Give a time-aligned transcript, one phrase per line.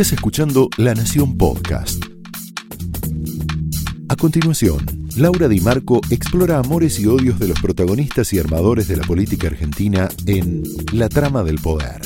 [0.00, 2.02] Estás escuchando La Nación Podcast.
[4.08, 4.78] A continuación,
[5.14, 9.48] Laura Di Marco explora amores y odios de los protagonistas y armadores de la política
[9.48, 10.62] argentina en
[10.94, 12.00] La Trama del Poder.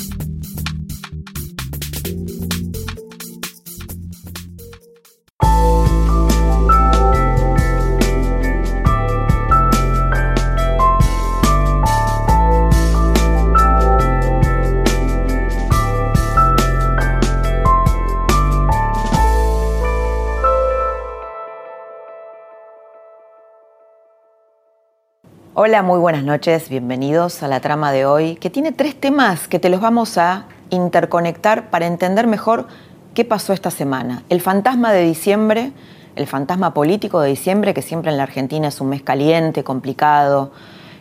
[25.56, 29.60] Hola, muy buenas noches, bienvenidos a la trama de hoy, que tiene tres temas que
[29.60, 32.66] te los vamos a interconectar para entender mejor
[33.14, 34.24] qué pasó esta semana.
[34.30, 35.70] El fantasma de diciembre,
[36.16, 40.50] el fantasma político de diciembre, que siempre en la Argentina es un mes caliente, complicado,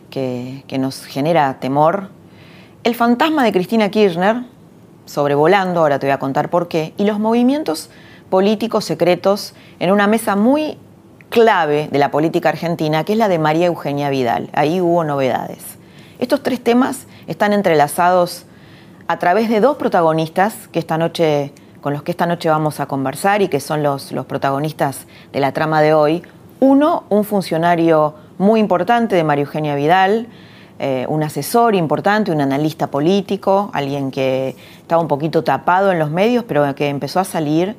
[0.08, 2.10] que, que nos genera temor.
[2.84, 4.44] El fantasma de Cristina Kirchner,
[5.04, 7.90] sobrevolando, ahora te voy a contar por qué, y los movimientos
[8.30, 10.78] políticos secretos en una mesa muy
[11.34, 14.50] clave de la política argentina, que es la de María Eugenia Vidal.
[14.52, 15.58] Ahí hubo novedades.
[16.20, 18.44] Estos tres temas están entrelazados
[19.08, 22.86] a través de dos protagonistas que esta noche, con los que esta noche vamos a
[22.86, 26.22] conversar y que son los, protagonistas de la trama de hoy.
[26.60, 30.28] Uno, un funcionario muy importante de María Eugenia Vidal,
[30.78, 36.12] eh, un asesor importante, un analista político, alguien que estaba un poquito tapado en los
[36.12, 37.74] medios, pero que empezó a salir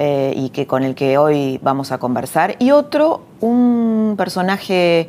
[0.00, 2.54] eh, y que con el que hoy vamos a conversar.
[2.60, 5.08] Y otro, un personaje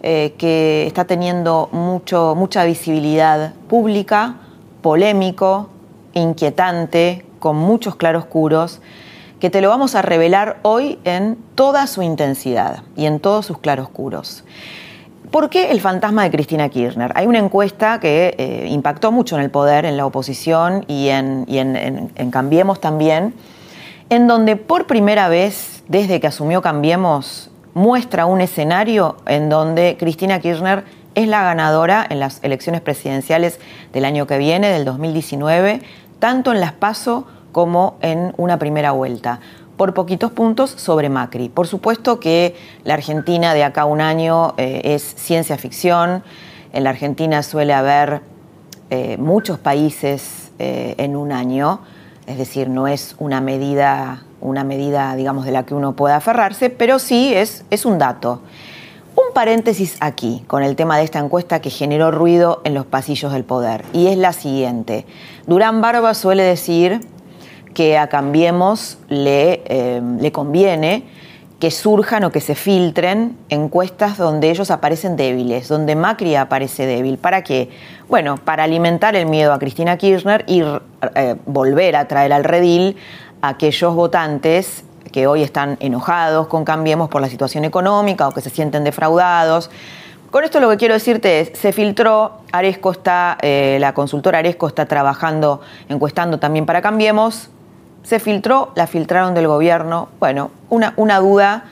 [0.00, 4.36] eh, que está teniendo mucho, mucha visibilidad pública,
[4.80, 5.70] polémico,
[6.12, 8.80] inquietante, con muchos claroscuros,
[9.40, 13.58] que te lo vamos a revelar hoy en toda su intensidad y en todos sus
[13.58, 14.44] claroscuros.
[15.32, 17.10] ¿Por qué el fantasma de Cristina Kirchner?
[17.16, 21.44] Hay una encuesta que eh, impactó mucho en el poder, en la oposición y en,
[21.48, 23.34] en Cambiemos también,
[24.10, 30.40] en donde por primera vez, desde que asumió Cambiemos, muestra un escenario en donde Cristina
[30.40, 33.60] Kirchner es la ganadora en las elecciones presidenciales
[33.92, 35.82] del año que viene, del 2019,
[36.18, 39.40] tanto en las PASO como en una primera vuelta,
[39.76, 41.48] por poquitos puntos sobre Macri.
[41.48, 46.22] Por supuesto que la Argentina de acá un año eh, es ciencia ficción,
[46.72, 48.22] en la Argentina suele haber
[48.90, 51.80] eh, muchos países eh, en un año,
[52.28, 56.70] es decir, no es una medida, una medida, digamos, de la que uno pueda aferrarse,
[56.70, 58.42] pero sí es, es un dato.
[59.16, 63.32] Un paréntesis aquí con el tema de esta encuesta que generó ruido en los pasillos
[63.32, 65.06] del poder, y es la siguiente.
[65.46, 67.00] Durán Barba suele decir
[67.74, 71.04] que a Cambiemos le, eh, le conviene
[71.58, 77.18] que surjan o que se filtren encuestas donde ellos aparecen débiles, donde Macri aparece débil.
[77.18, 77.70] ¿Para qué?
[78.08, 80.62] Bueno, para alimentar el miedo a Cristina Kirchner y
[81.14, 82.96] eh, volver a traer al redil
[83.42, 84.82] a aquellos votantes
[85.12, 89.70] que hoy están enojados con Cambiemos por la situación económica o que se sienten defraudados.
[90.30, 94.68] Con esto lo que quiero decirte es, se filtró, Aresco está, eh, la consultora Aresco
[94.68, 97.50] está trabajando, encuestando también para Cambiemos,
[98.04, 100.08] se filtró, la filtraron del gobierno.
[100.18, 101.64] Bueno, una, una duda.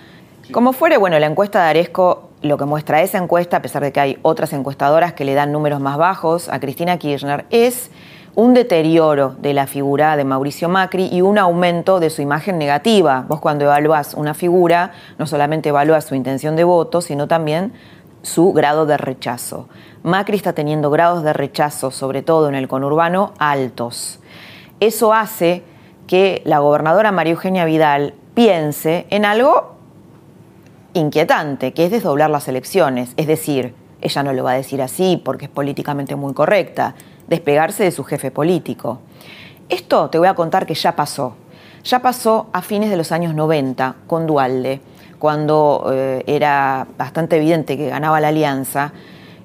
[0.52, 3.92] Como fuere, bueno, la encuesta de Aresco, lo que muestra esa encuesta, a pesar de
[3.92, 7.90] que hay otras encuestadoras que le dan números más bajos a Cristina Kirchner, es
[8.34, 13.24] un deterioro de la figura de Mauricio Macri y un aumento de su imagen negativa.
[13.28, 17.72] Vos cuando evalúas una figura, no solamente evalúas su intención de voto, sino también
[18.20, 19.68] su grado de rechazo.
[20.02, 24.20] Macri está teniendo grados de rechazo, sobre todo en el conurbano, altos.
[24.80, 25.62] Eso hace
[26.06, 29.75] que la gobernadora María Eugenia Vidal piense en algo
[30.96, 33.12] inquietante, que es desdoblar las elecciones.
[33.16, 36.94] Es decir, ella no lo va a decir así porque es políticamente muy correcta,
[37.28, 39.00] despegarse de su jefe político.
[39.68, 41.36] Esto te voy a contar que ya pasó.
[41.84, 44.80] Ya pasó a fines de los años 90 con Dualde,
[45.18, 48.92] cuando eh, era bastante evidente que ganaba la alianza,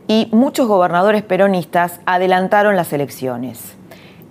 [0.07, 3.75] y muchos gobernadores peronistas adelantaron las elecciones.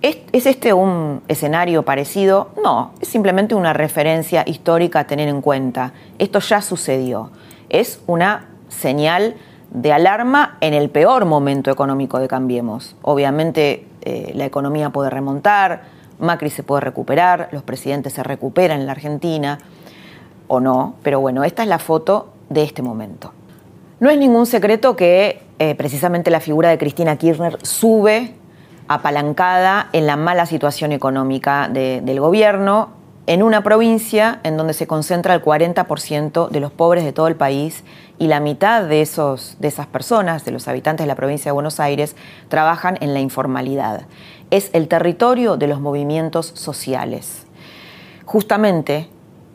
[0.01, 2.49] ¿Es, este un escenario parecido?
[2.63, 5.93] No, es simplemente una referencia histórica a tener en cuenta.
[6.17, 7.29] Esto ya sucedió.
[7.69, 9.35] Es una señal
[9.69, 12.95] de alarma en el peor momento económico de Cambiemos.
[13.03, 15.83] Obviamente eh, la economía puede remontar,
[16.19, 19.59] Macri se puede recuperar, los presidentes se recuperan en la Argentina
[20.47, 23.33] o no, pero bueno, esta es la foto de este momento.
[23.99, 28.40] No es ningún secreto que eh, precisamente la figura de Cristina Kirchner sube
[28.93, 32.89] apalancada en la mala situación económica del gobierno,
[33.25, 37.35] en una provincia en donde se concentra el 40% de los pobres de todo el
[37.35, 37.83] país
[38.19, 41.53] y la mitad de, esos, de esas personas, de los habitantes de la provincia de
[41.53, 42.15] Buenos Aires,
[42.49, 44.01] trabajan en la informalidad.
[44.49, 47.45] es el territorio de los movimientos sociales.
[48.25, 49.07] Justamente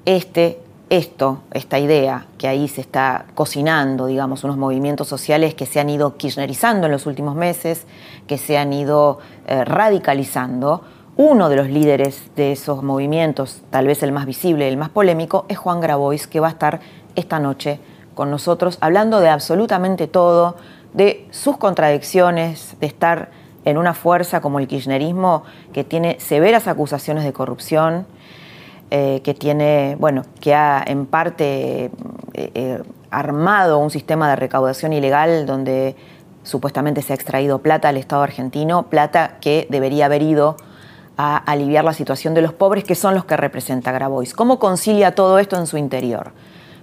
[0.06, 5.80] este, esto, esta idea que ahí se está cocinando, digamos, unos movimientos sociales que se
[5.80, 7.86] han ido kirchnerizando en los últimos meses,
[8.26, 10.82] que se han ido eh, radicalizando,
[11.16, 15.46] uno de los líderes de esos movimientos, tal vez el más visible, el más polémico,
[15.48, 16.80] es Juan Grabois, que va a estar
[17.14, 17.80] esta noche
[18.14, 20.56] con nosotros hablando de absolutamente todo,
[20.92, 23.30] de sus contradicciones, de estar
[23.64, 25.42] en una fuerza como el kirchnerismo
[25.72, 28.06] que tiene severas acusaciones de corrupción,
[28.90, 31.90] eh, que tiene, bueno, que ha en parte eh,
[32.34, 35.96] eh, armado un sistema de recaudación ilegal donde
[36.44, 40.56] supuestamente se ha extraído plata al Estado argentino, plata que debería haber ido
[41.16, 44.34] a aliviar la situación de los pobres, que son los que representa Grabois.
[44.34, 46.30] ¿Cómo concilia todo esto en su interior?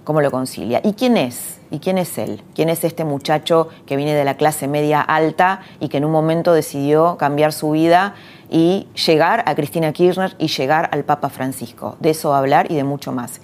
[0.04, 0.80] ¿Cómo lo concilia?
[0.84, 1.58] ¿Y quién es?
[1.70, 2.42] ¿Y quién es él?
[2.54, 6.12] ¿Quién es este muchacho que viene de la clase media alta y que en un
[6.12, 8.14] momento decidió cambiar su vida
[8.50, 11.96] y llegar a Cristina Kirchner y llegar al Papa Francisco?
[12.00, 13.40] De eso va a hablar y de mucho más.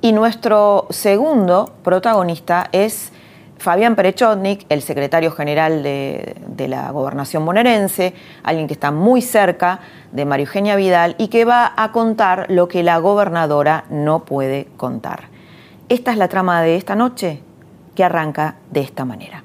[0.00, 3.10] Y nuestro segundo protagonista es
[3.58, 8.12] Fabián Perechotnik, el secretario general de, la gobernación bonaerense,
[8.42, 9.80] alguien que está muy cerca
[10.12, 14.68] de María Eugenia Vidal y que va a contar lo que la gobernadora no puede
[14.76, 15.28] contar.
[15.88, 17.40] Esta es la trama de esta noche
[17.94, 19.42] que arranca de esta manera.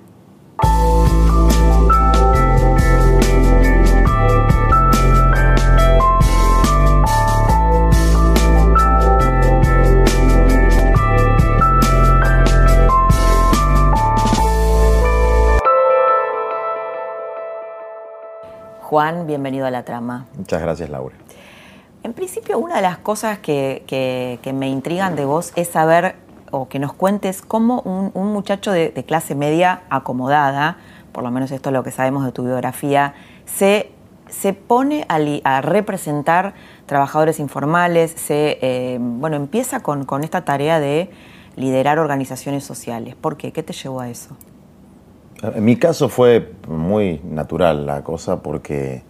[18.89, 20.25] Juan, bienvenido a la trama.
[20.35, 21.15] Muchas gracias, Laura.
[22.01, 26.15] En principio, una de las cosas que, me intrigan de vos es saber
[26.49, 30.77] o que nos cuentes cómo un, muchacho de, clase media acomodada,
[31.11, 33.13] por lo menos esto es lo que sabemos de tu biografía,
[33.45, 33.91] se,
[34.27, 36.55] se pone a, representar
[36.87, 41.11] trabajadores informales, se, eh, bueno, empieza con, con esta tarea de
[41.55, 43.13] liderar organizaciones sociales.
[43.13, 43.51] ¿Por qué?
[43.51, 44.35] ¿Qué te llevó a eso?
[45.41, 49.03] En mi caso fue muy natural la cosa porque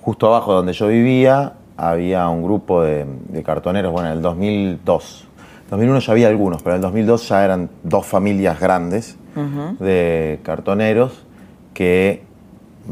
[0.00, 3.06] justo abajo donde yo vivía había un grupo de,
[3.44, 5.26] cartoneros, bueno, en el 2002.
[5.64, 9.16] En 2001 ya había algunos, pero en el 2002 ya eran dos familias grandes
[9.78, 11.24] de cartoneros
[11.72, 12.24] que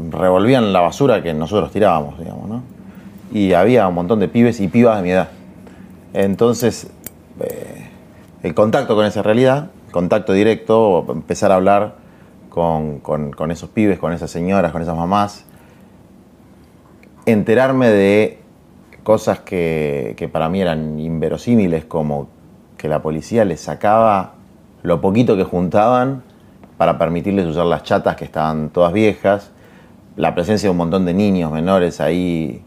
[0.09, 2.63] revolvían la basura que nosotros tirábamos, digamos, ¿no?
[3.31, 5.29] Y había un montón de pibes y pibas de mi edad.
[6.13, 6.89] Entonces,
[7.41, 7.89] eh,
[8.41, 11.95] el contacto con esa realidad, contacto directo, empezar a hablar
[13.01, 15.45] con, esos pibes, con esas señoras, con esas mamás,
[17.25, 18.39] enterarme de
[19.03, 22.27] cosas que, para mí eran inverosímiles, como
[22.77, 24.33] que la policía les sacaba
[24.83, 26.23] lo poquito que juntaban
[26.77, 29.51] para permitirles usar las chatas que estaban todas viejas,
[30.15, 32.61] la presencia de un montón de niños menores ahí,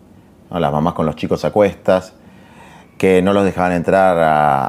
[0.50, 2.14] las mamás con los chicos a cuestas,
[2.98, 4.66] que no los dejaban entrar a,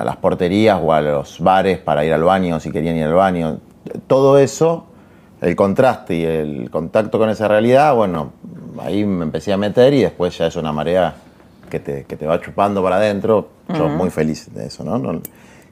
[0.00, 3.14] a, las porterías o a los bares para ir al baño si querían ir al
[3.14, 3.60] baño
[4.06, 4.86] todo eso,
[5.40, 8.32] el contraste y el contacto con esa realidad, bueno,
[8.80, 11.14] ahí me empecé a meter y después ya es una marea
[11.70, 13.48] que te, va chupando para adentro.
[13.68, 15.20] Yo muy feliz de eso, ¿no?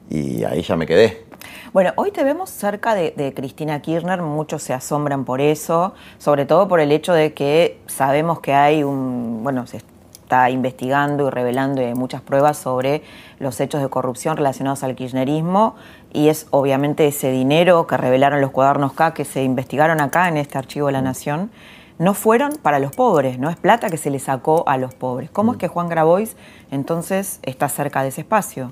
[0.09, 1.25] Y ahí ya me quedé.
[1.73, 6.67] Bueno, hoy te vemos cerca de, Cristina Kirchner, muchos se asombran por eso, sobre todo
[6.67, 11.81] por el hecho de que sabemos que hay un, bueno, se está investigando y revelando
[11.95, 13.03] muchas pruebas sobre
[13.39, 15.75] los hechos de corrupción relacionados al kirchnerismo
[16.15, 20.37] y es obviamente ese dinero que revelaron los cuadernos K que se investigaron acá en
[20.37, 21.51] este archivo de la Nación,
[21.99, 25.29] no fueron para los pobres, no es plata que se le sacó a los pobres.
[25.29, 26.35] ¿Cómo es que Juan Grabois
[26.71, 28.71] entonces está cerca de ese espacio?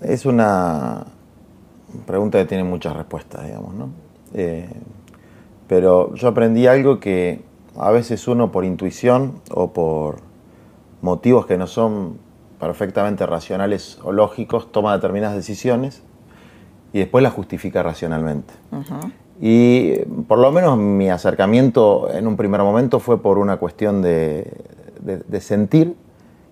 [0.00, 1.04] Es una
[2.06, 3.88] pregunta que tiene muchas respuestas, digamos, ¿no?
[4.34, 4.68] Eh,
[5.68, 7.42] pero yo aprendí algo que
[7.78, 10.20] a veces uno por intuición o por
[11.02, 12.25] motivos que no son
[12.66, 16.02] perfectamente racionales o lógicos, toma determinadas decisiones
[16.92, 18.52] y después las justifica racionalmente.
[19.40, 24.50] Y por lo menos mi acercamiento en un primer momento fue por una cuestión de,
[25.40, 25.94] sentir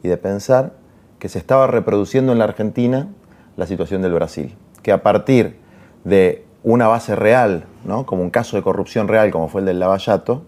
[0.03, 0.75] y de pensar
[1.19, 3.09] que se estaba reproduciendo en la Argentina
[3.57, 5.57] la situación del Brasil, que a partir
[6.05, 8.07] de una base real, ¿no?
[8.07, 10.43] como un caso de corrupción real como fue el del Lavallato,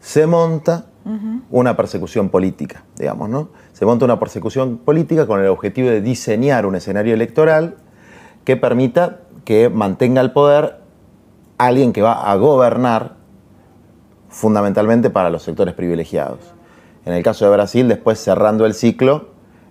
[0.00, 0.86] se monta
[1.50, 3.50] una persecución política, digamos, ¿no?
[3.72, 7.76] Se monta una persecución política con el objetivo de diseñar un escenario electoral
[8.44, 10.80] que permita que mantenga el poder
[11.58, 13.16] alguien que va a gobernar
[14.28, 16.40] fundamentalmente para los sectores privilegiados.
[17.04, 19.28] En el caso de Brasil, después cerrando el ciclo,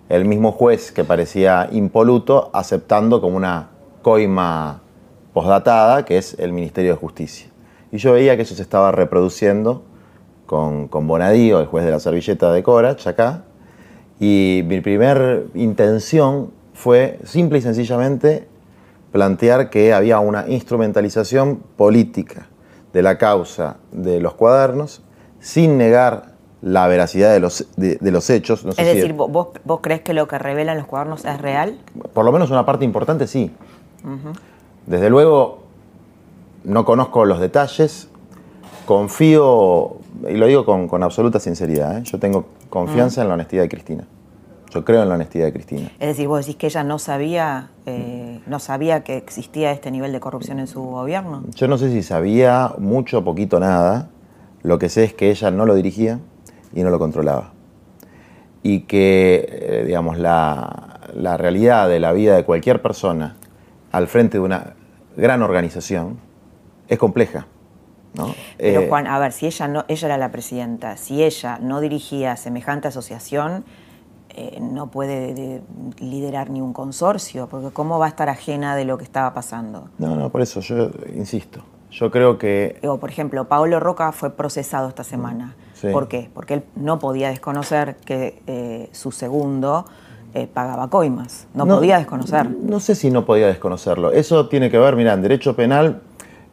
[0.08, 3.70] el mismo juez que parecía impoluto aceptando como una
[4.02, 4.82] coima
[5.32, 7.48] posdatada, que es el Ministerio de Justicia.
[7.90, 9.82] Y yo veía que eso se estaba reproduciendo
[10.46, 13.44] con, con Bonadío, el juez de la servilleta de Corach, acá.
[14.20, 18.48] Y mi primer intención fue simple y sencillamente
[19.12, 22.48] plantear que había una instrumentalización política
[22.92, 25.02] de la causa de los cuadernos
[25.40, 28.64] sin negar la veracidad de los, de, los hechos.
[28.64, 31.78] es decir, ¿vos, ¿vos crees que lo que revelan los cuadernos es real?
[32.14, 33.52] Por lo menos una parte importante sí.
[34.86, 35.64] Desde luego,
[36.64, 38.08] no conozco los detalles,
[38.86, 42.02] confío, y lo digo con, absoluta sinceridad, ¿eh?
[42.04, 44.04] yo tengo confianza en la honestidad de Cristina.
[44.70, 45.90] Yo creo en la honestidad de Cristina.
[46.00, 50.10] Es decir, vos decís que ella no sabía, eh, no sabía que existía este nivel
[50.10, 51.44] de corrupción en su gobierno.
[51.54, 54.08] Yo no sé si sabía mucho, poquito, nada.
[54.64, 56.18] Lo que sé es que ella no lo dirigía
[56.74, 57.52] y no lo controlaba.
[58.64, 63.36] Y que, eh, digamos, la, la realidad de la vida de cualquier persona
[63.92, 64.74] al frente de una
[65.16, 66.18] gran organización
[66.88, 67.46] es compleja.
[68.14, 68.34] ¿No?
[68.56, 71.80] Pero eh, Juan, a ver, si ella no, ella era la presidenta, si ella no
[71.80, 73.64] dirigía semejante asociación,
[74.36, 75.62] eh, no puede
[75.98, 79.88] liderar ni un consorcio, porque ¿cómo va a estar ajena de lo que estaba pasando?
[79.98, 81.60] No, no, por eso yo insisto.
[81.92, 82.76] Yo creo que...
[82.82, 85.54] Digo, por ejemplo, Paolo Roca fue procesado esta semana.
[85.92, 86.28] ¿Por qué?
[86.34, 89.84] Porque él no podía desconocer que eh, su segundo
[90.32, 91.46] eh, pagaba coimas.
[91.54, 92.50] No, podía desconocer.
[92.50, 94.10] No sé si no podía desconocerlo.
[94.10, 96.00] Eso tiene que ver, mira, en derecho penal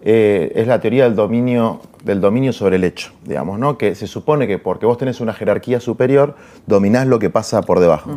[0.03, 3.77] eh, es la teoría del dominio, del dominio sobre el hecho, digamos, ¿no?
[3.77, 7.79] Que se supone que porque vos tenés una jerarquía superior, dominás lo que pasa por
[7.79, 8.12] debajo.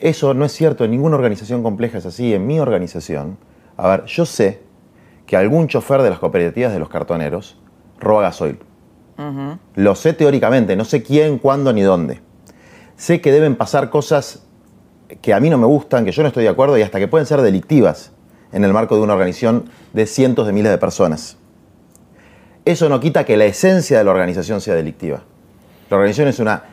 [0.00, 2.34] Eso no es cierto, en ninguna organización compleja es así.
[2.34, 3.38] En mi organización,
[3.78, 4.60] a ver, yo sé
[5.26, 7.58] que algún chofer de las cooperativas de los cartoneros
[7.98, 8.58] roba gasoil.
[9.74, 12.20] Lo sé teóricamente, no sé quién, cuándo ni dónde.
[12.96, 14.46] Sé que deben pasar cosas
[15.22, 17.08] que a mí no me gustan, que yo no estoy de acuerdo y hasta que
[17.08, 18.12] pueden ser delictivas
[18.52, 21.36] en el marco de una organización de cientos de miles de personas.
[22.64, 25.22] Eso no quita que la esencia de la organización sea delictiva.
[25.88, 26.64] La organización es una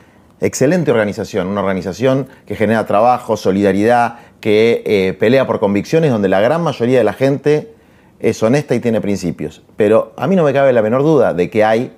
[0.42, 6.42] excelente organización, una organización que genera trabajo, solidaridad, que eh, pelea por convicciones, donde la
[6.42, 7.74] gran mayoría de la gente
[8.20, 9.64] es honesta y tiene principios.
[9.76, 11.96] Pero a mí no me cabe la menor duda de que hay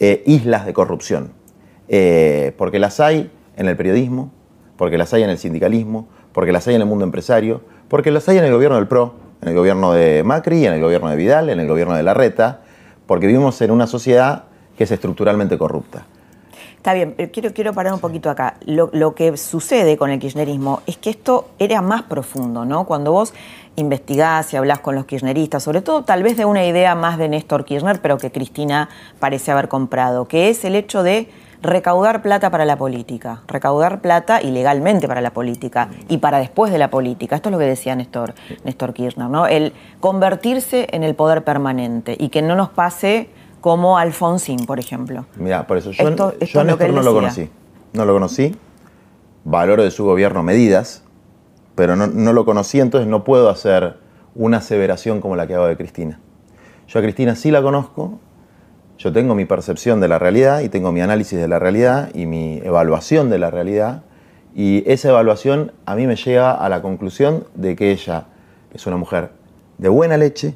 [0.00, 1.32] eh, islas de corrupción,
[1.88, 4.32] eh, porque las hay en el periodismo,
[4.76, 8.28] porque las hay en el sindicalismo, porque las hay en el mundo empresario, porque las
[8.28, 11.16] hay en el gobierno del PRO, en el gobierno de Macri, en el gobierno de
[11.16, 12.60] Vidal, en el gobierno de Larreta,
[13.06, 14.44] porque vivimos en una sociedad
[14.76, 16.06] que es estructuralmente corrupta.
[16.76, 18.56] Está bien, pero quiero, quiero parar un poquito acá.
[18.66, 22.86] Lo, lo, que sucede con el kirchnerismo es que esto era más profundo, ¿no?
[22.86, 23.34] Cuando vos
[23.76, 27.28] investigás y hablás con los kirchneristas, sobre todo tal vez de una idea más de
[27.28, 28.88] Néstor Kirchner, pero que Cristina
[29.20, 31.28] parece haber comprado, que es el hecho de
[31.62, 36.78] recaudar plata para la política, recaudar plata ilegalmente para la política y para después de
[36.78, 37.36] la política.
[37.36, 39.46] Esto es lo que decía Néstor, Néstor Kirchner, ¿no?
[39.46, 45.24] El convertirse en el poder permanente y que no nos pase como Alfonsín, por ejemplo.
[45.36, 46.04] Mira, por eso yo,
[46.40, 47.48] yo a Néstor no lo conocí.
[47.92, 48.56] No lo conocí.
[49.44, 51.04] Valoro de su gobierno medidas,
[51.74, 53.98] pero no, no lo conocí, entonces no puedo hacer
[54.34, 56.18] una aseveración como la que hago de Cristina.
[56.88, 58.18] Yo a Cristina sí la conozco,
[59.02, 62.26] yo tengo mi percepción de la realidad y tengo mi análisis de la realidad y
[62.26, 64.04] mi evaluación de la realidad.
[64.54, 68.26] Y esa evaluación a mí me lleva a la conclusión de que ella
[68.72, 69.30] es una mujer
[69.78, 70.54] de buena leche,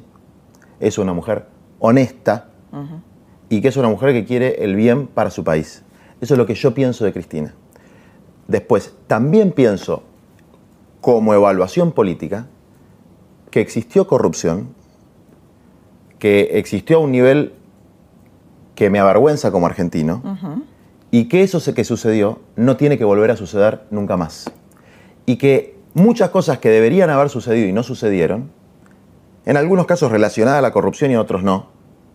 [0.79, 1.47] es una mujer
[1.79, 2.45] honesta
[3.49, 5.83] y que es una mujer que quiere el bien para su país.
[6.21, 7.53] Eso es lo que yo pienso de Cristina.
[8.47, 10.03] Después, también pienso,
[11.01, 12.47] como evaluación política,
[13.51, 14.69] que existió corrupción,
[16.17, 17.51] que existió a un nivel
[18.77, 20.21] que me avergüenza como argentino
[21.09, 24.51] y que eso que sucedió no tiene que volver a suceder nunca más.
[25.25, 28.51] Y que muchas cosas que deberían haber sucedido y no sucedieron,
[29.47, 31.69] en algunos casos relacionadas a la corrupción y en otros no.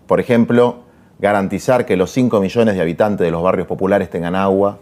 [0.06, 0.84] Por ejemplo,
[1.18, 4.78] garantizar que los 5 millones de habitantes de los barrios populares tengan agua,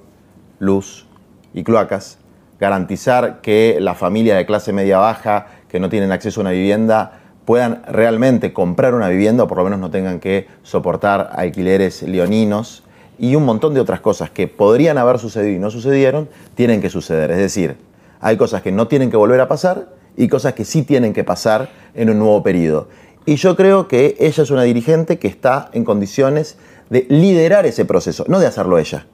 [0.58, 1.06] luz
[1.54, 2.18] y cloacas,
[2.58, 7.19] garantizar que la familia de clase media baja que no tienen acceso a una vivienda
[7.44, 12.84] puedan realmente comprar una vivienda o por lo menos no tengan que soportar alquileres leoninos
[13.18, 16.88] y un montón de otras cosas que podrían haber sucedido y no sucedieron, tienen que
[16.88, 17.30] suceder.
[17.30, 17.76] Es decir,
[18.20, 21.24] hay cosas que no tienen que volver a pasar y cosas que sí tienen que
[21.24, 22.88] pasar en un nuevo periodo.
[23.26, 26.56] Y yo creo que ella es una dirigente que está en condiciones
[26.88, 29.06] de liderar ese proceso, no de hacerlo ella,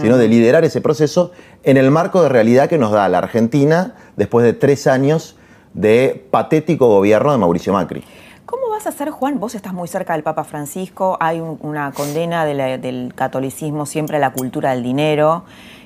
[0.00, 1.32] sino de liderar ese proceso
[1.62, 5.36] en el marco de realidad que nos da la Argentina después de tres años
[5.74, 8.04] de patético gobierno de Mauricio Macri.
[8.46, 9.40] ¿Cómo vas a hacer, Juan?
[9.40, 14.32] Vos estás muy cerca del Papa Francisco, hay una condena del catolicismo siempre a la
[14.32, 15.44] cultura del dinero.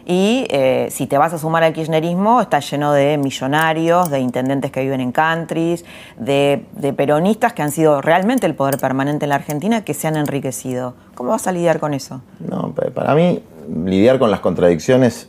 [0.08, 4.70] Y eh, si te vas a sumar al kirchnerismo, está lleno de millonarios, de intendentes
[4.70, 5.84] que viven en countries,
[6.16, 6.64] de,
[6.96, 10.94] peronistas que han sido realmente el poder permanente en la Argentina, que se han enriquecido.
[11.16, 12.20] ¿Cómo vas a lidiar con eso?
[12.38, 13.42] No, para mí,
[13.84, 15.28] lidiar con las contradicciones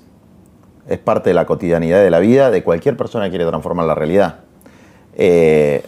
[0.87, 3.95] es parte de la cotidianidad de la vida de cualquier persona que quiere transformar la
[3.95, 4.41] realidad.
[5.19, 5.83] Eh,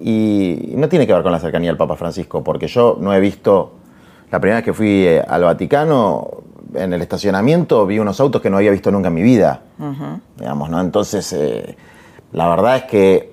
[0.00, 3.20] y no tiene que ver con la cercanía al Papa Francisco, porque yo no he
[3.20, 3.72] visto,
[4.30, 6.28] la primera vez que fui eh, al Vaticano,
[6.74, 9.60] en el estacionamiento vi unos autos que no había visto nunca en mi vida.
[10.36, 10.80] Digamos, ¿no?
[10.80, 11.76] Entonces, eh,
[12.32, 13.32] la verdad es que,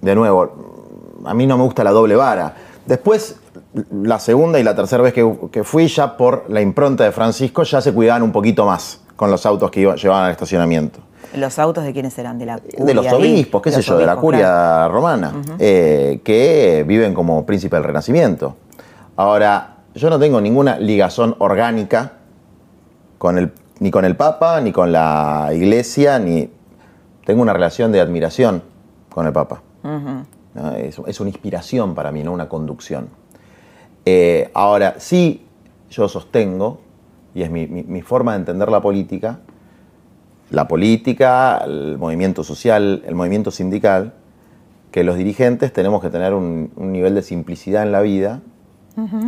[0.00, 2.54] de nuevo, a mí no me gusta la doble vara.
[2.86, 3.40] Después,
[3.90, 7.80] la segunda y la tercera vez que, fui, ya por la impronta de Francisco, ya
[7.80, 10.98] se cuidaban un poquito más con los autos que llevaban al estacionamiento.
[11.34, 12.38] ¿Los autos de quiénes eran?
[12.38, 17.14] De la De los obispos, qué sé yo, de la curia romana, eh, que viven
[17.14, 18.56] como príncipe del Renacimiento.
[19.16, 22.12] Ahora, yo no tengo ninguna ligazón orgánica
[23.18, 26.50] con el, ni con el Papa, ni con la Iglesia, ni...
[27.24, 28.64] Tengo una relación de admiración
[29.08, 29.62] con el Papa.
[30.76, 33.08] es, una inspiración para mí, no una conducción.
[34.04, 35.46] Eh, ahora, sí,
[35.90, 36.80] yo sostengo,
[37.34, 39.38] y es mi, forma de entender la política,
[40.52, 44.14] la política, el movimiento social, el movimiento sindical,
[44.92, 48.40] que los dirigentes tenemos que tener un, nivel de simplicidad en la vida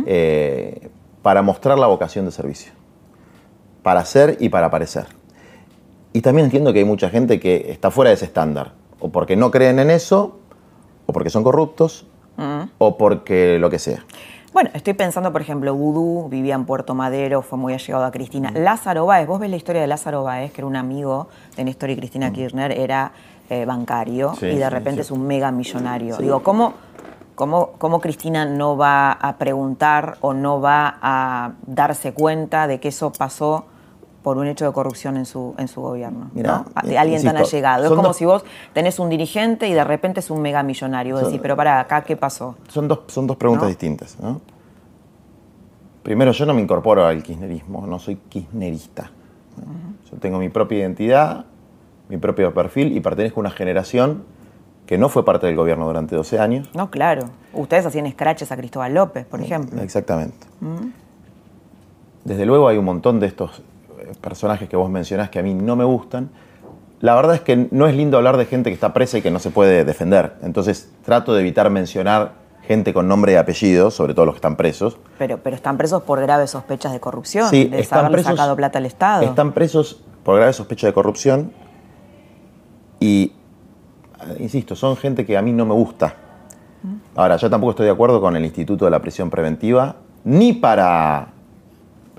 [0.05, 0.89] eh,
[1.21, 2.71] para mostrar la vocación de servicio
[3.85, 5.05] para ser y para parecer.
[6.11, 9.35] Y también entiendo que hay mucha gente que está fuera de ese estándar, o porque
[9.35, 10.39] no creen en eso,
[11.05, 12.61] o porque son corruptos, mm.
[12.79, 14.03] o porque lo que sea.
[14.55, 18.51] Bueno, estoy pensando, por ejemplo, Vudú vivía en Puerto Madero, fue muy allegado a Cristina.
[18.51, 18.59] Mm.
[18.59, 21.89] Lázaro Báez, vos ves la historia de Lázaro Báez, que era un amigo de Néstor
[21.89, 22.33] y Cristina mm.
[22.33, 23.11] Kirchner, era
[23.49, 26.15] eh, bancario y de repente es un mega millonario.
[26.15, 26.73] Digo, ¿cómo,
[27.35, 32.87] cómo, ¿cómo Cristina no va a preguntar o no va a darse cuenta de que
[32.87, 33.65] eso pasó
[34.25, 36.31] por un hecho de corrupción en su, en su gobierno.
[36.33, 37.85] Mira, De eh, alguien tan allegado.
[37.85, 41.13] Es como si vos tenés un dirigente y de repente es un mega millonario.
[41.13, 42.55] Vos decís, pero para acá, ¿qué pasó?
[42.67, 44.17] Son dos, son dos preguntas distintas.
[46.01, 49.11] Primero, yo no me incorporo al kirchnerismo, no soy kirchnerista.
[50.09, 51.45] Yo tengo mi propia identidad,
[52.09, 54.23] mi propio perfil y pertenezco a una generación
[54.87, 56.67] que no fue parte del gobierno durante 12 años.
[56.73, 57.25] No, claro.
[57.53, 59.79] Ustedes hacían escraches a Cristóbal López, por ejemplo.
[59.83, 60.47] Exactamente.
[62.23, 63.61] Desde luego hay un montón de estos
[64.21, 66.29] personajes que vos mencionás que a mí no me gustan,
[67.01, 69.31] la verdad es que no es lindo hablar de gente que está presa y que
[69.31, 70.33] no se puede defender.
[70.41, 74.55] Entonces trato de evitar mencionar gente con nombre y apellido, sobre todo los que están
[74.55, 74.97] presos.
[75.17, 78.79] Pero, pero están presos por graves sospechas de corrupción, sí, de están presos, sacado plata
[78.79, 79.23] al Estado.
[79.23, 81.51] Están presos por graves sospechas de corrupción
[82.99, 83.33] y,
[84.39, 86.15] insisto, son gente que a mí no me gusta.
[87.15, 91.29] Ahora, yo tampoco estoy de acuerdo con el Instituto de la Prisión Preventiva, ni para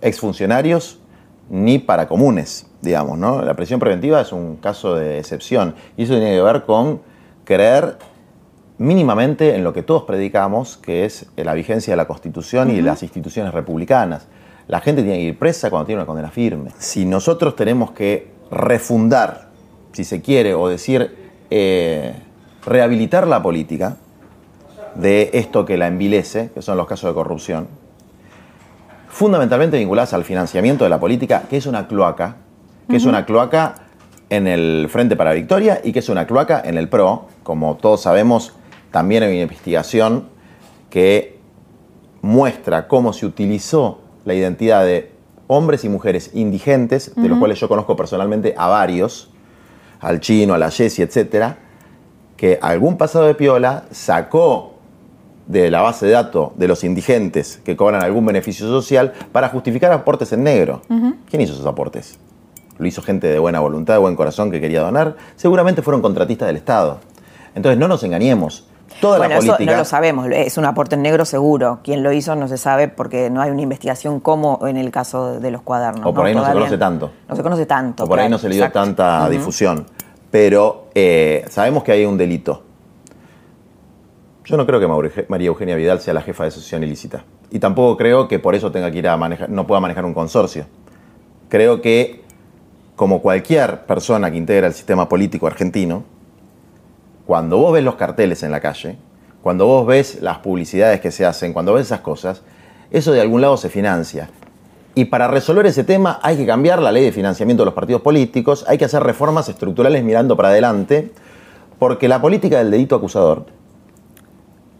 [0.00, 1.00] exfuncionarios,
[1.48, 3.42] ni para comunes, digamos, ¿no?
[3.42, 7.00] La prisión preventiva es un caso de excepción y eso tiene que ver con
[7.44, 7.98] creer
[8.78, 12.82] mínimamente en lo que todos predicamos, que es la vigencia de la Constitución y de
[12.82, 14.26] las instituciones republicanas.
[14.68, 16.70] La gente tiene que ir presa cuando tiene una condena firme.
[16.78, 19.48] Si nosotros tenemos que refundar,
[19.92, 22.14] si se quiere, o decir, eh,
[22.64, 23.96] rehabilitar la política
[24.96, 27.68] de esto que la envilece, que son los casos de corrupción,
[29.16, 32.36] fundamentalmente vinculadas al financiamiento de la política, que es una cloaca,
[32.86, 33.76] que es una cloaca
[34.28, 37.24] en el Frente para la Victoria y que es una cloaca en el PRO.
[37.42, 38.52] Como todos sabemos,
[38.90, 40.28] también hay una investigación
[40.90, 41.38] que
[42.20, 45.12] muestra cómo se utilizó la identidad de
[45.46, 49.30] hombres y mujeres indigentes, de los cuales yo conozco personalmente a varios,
[50.00, 51.56] al chino, a la Jessie, etcétera,
[52.36, 54.74] que algún pasado de piola sacó
[55.46, 59.92] de la base de datos de los indigentes que cobran algún beneficio social para justificar
[59.92, 60.82] aportes en negro.
[61.28, 62.18] ¿Quién hizo esos aportes?
[62.78, 65.16] Lo hizo gente de buena voluntad, de buen corazón que quería donar.
[65.36, 66.98] Seguramente fueron contratistas del Estado.
[67.54, 68.66] Entonces no nos engañemos.
[69.00, 69.56] Toda la política...
[69.56, 71.80] Eso no lo sabemos, es un aporte en negro seguro.
[71.82, 75.38] Quién lo hizo no se sabe porque no hay una investigación como en el caso
[75.38, 76.06] de los cuadernos.
[76.06, 77.10] O por ahí no se conoce tanto.
[77.28, 78.04] No se conoce tanto.
[78.04, 79.86] O por ahí no se le dio tanta difusión.
[80.30, 82.65] Pero eh, sabemos que hay un delito
[84.46, 87.24] yo no creo que María Eugenia Vidal sea la jefa de asociación ilícita.
[87.50, 90.14] Y tampoco creo que por eso tenga que ir a manejar, no pueda manejar un
[90.14, 90.66] consorcio.
[91.48, 92.22] Creo que,
[92.94, 96.04] como cualquier persona que integra el sistema político argentino,
[97.26, 98.96] cuando vos ves los carteles en la calle,
[99.42, 102.42] cuando vos ves las publicidades que se hacen, cuando ves esas cosas,
[102.92, 104.30] eso de algún lado se financia.
[104.94, 108.02] Y para resolver ese tema hay que cambiar la ley de financiamiento de los partidos
[108.02, 111.10] políticos, hay que hacer reformas estructurales mirando para adelante,
[111.80, 113.55] porque la política del delito acusador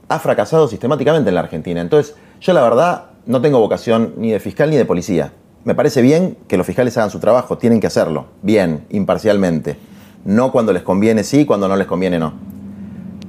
[0.09, 1.81] ha fracasado sistemáticamente en la Argentina.
[1.81, 5.33] Entonces, yo la verdad no tengo vocación ni de fiscal ni de policía.
[5.65, 9.77] me parece bien que los fiscales hagan su trabajo, tienen que hacerlo, bien, imparcialmente.
[10.25, 12.35] No cuando les conviene sí, cuando no les conviene no.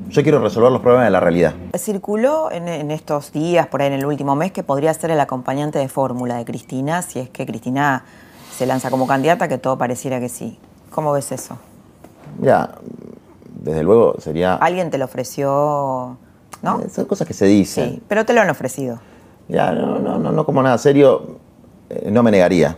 [0.10, 1.56] Yo quiero resolver los problemas de la realidad.
[1.76, 5.20] Circuló en, en estos días, por ahí en el último mes, que podría ser el
[5.20, 8.06] acompañante de fórmula de Cristina, si es que Cristina
[8.56, 10.60] se lanza como candidata, que todo pareciera que sí.
[10.92, 11.58] ¿Cómo ves eso?
[12.40, 12.76] Ya,
[13.64, 14.56] desde luego sería...
[14.56, 16.18] Alguien te lo ofreció,
[16.62, 16.82] ¿no?
[16.82, 17.90] Eh, Son cosas que se dicen.
[17.92, 19.00] Sí, pero te lo han ofrecido.
[19.48, 21.38] Ya, no, no, no, no como nada serio,
[21.90, 22.78] eh, no me negaría.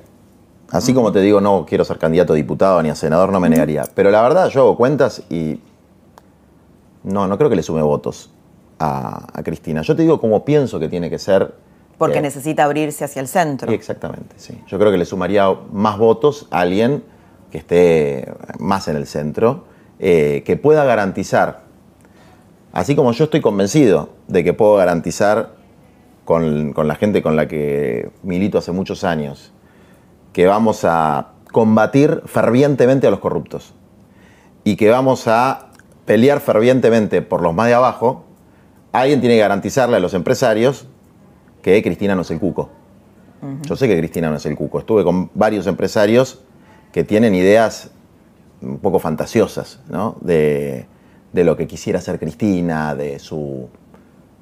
[0.72, 3.50] Así como te digo, no quiero ser candidato a diputado ni a senador, no me
[3.50, 3.86] negaría.
[3.96, 5.60] Pero la verdad, yo hago cuentas y
[7.04, 8.30] no, no creo que le sume votos
[8.78, 9.82] a, a Cristina.
[9.82, 11.56] Yo te digo cómo pienso que tiene que ser.
[11.98, 13.72] Porque eh, necesita abrirse hacia el centro.
[13.72, 14.62] exactamente, sí.
[14.68, 17.04] Yo creo que le sumaría más votos a alguien
[17.52, 19.64] que esté más en el centro,
[19.98, 21.62] eh, que pueda garantizar,
[22.74, 25.56] así como yo estoy convencido de que puedo garantizar
[26.26, 29.52] con, con la gente con la que milito hace muchos años,
[30.34, 33.74] que vamos a combatir fervientemente a los corruptos
[34.64, 35.72] y que vamos a
[36.06, 38.26] pelear fervientemente por los más de abajo,
[38.92, 40.88] alguien tiene que garantizarle a los empresarios
[41.62, 42.70] que Cristina no es el cuco.
[43.62, 44.80] Yo sé que Cristina no es el cuco.
[44.80, 46.42] Estuve con varios empresarios
[46.92, 47.92] que tienen ideas
[48.62, 50.18] un poco fantasiosas ¿no?
[50.20, 50.88] de,
[51.32, 53.70] de lo que quisiera hacer Cristina, de su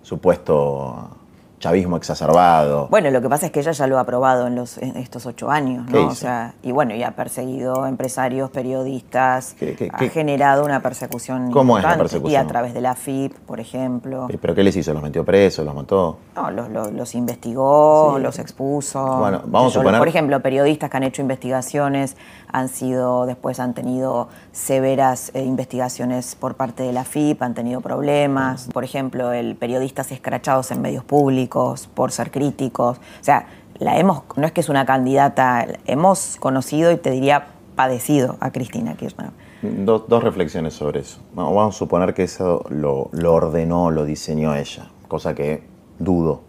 [0.02, 1.17] supuesto
[1.60, 2.88] chavismo exacerbado.
[2.90, 5.26] Bueno, lo que pasa es que ella ya lo ha aprobado en, los, en estos
[5.26, 6.08] ocho años, ¿Qué ¿no?
[6.08, 10.82] O sea, y bueno, y ha perseguido empresarios, periodistas, ¿Qué- qué- ha qué- generado una
[10.82, 12.32] persecución ¿Cómo es la persecución?
[12.32, 14.28] Y a través de la FIP, por ejemplo.
[14.40, 14.94] ¿Pero qué les hizo?
[14.94, 15.66] ¿Los metió presos?
[15.66, 16.20] ¿Los mató?
[16.36, 18.22] No, los, los- los investigó, Sí.
[18.24, 19.18] los expuso.
[19.18, 22.18] Bueno, vamos a suponer- Por ejemplo, periodistas que han hecho investigaciones
[22.52, 27.82] han sido, después han tenido severas eh, investigaciones por parte de la FIP, han tenido
[27.82, 28.70] problemas.
[28.72, 32.98] Por ejemplo, el periodistas escrachados en medios públicos por ser críticos.
[32.98, 33.48] O sea,
[33.80, 38.52] la hemos, no es que es una candidata, hemos conocido y te diría padecido a
[38.52, 39.30] Cristina Kirchner.
[39.62, 41.20] Do- dos reflexiones sobre eso.
[41.34, 45.64] Vamos a suponer que eso lo, lo ordenó, lo diseñó ella, cosa que
[46.00, 46.42] dudo.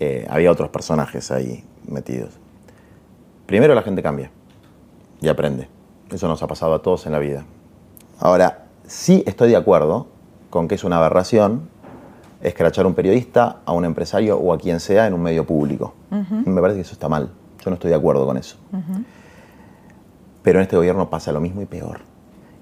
[0.00, 2.38] Eh, había otros personajes ahí metidos.
[3.46, 4.30] Primero la gente cambia
[5.20, 5.68] y aprende.
[6.10, 7.44] Eso nos ha pasado a todos en la vida.
[8.20, 10.08] Ahora, sí estoy de acuerdo
[10.50, 11.68] con que es una aberración
[12.46, 15.94] escrachar a un periodista, a un empresario o a quien sea en un medio público.
[16.10, 17.30] Me parece que eso está mal.
[17.64, 18.56] Yo no estoy de acuerdo con eso.
[20.42, 22.00] Pero en este gobierno pasa lo mismo y peor.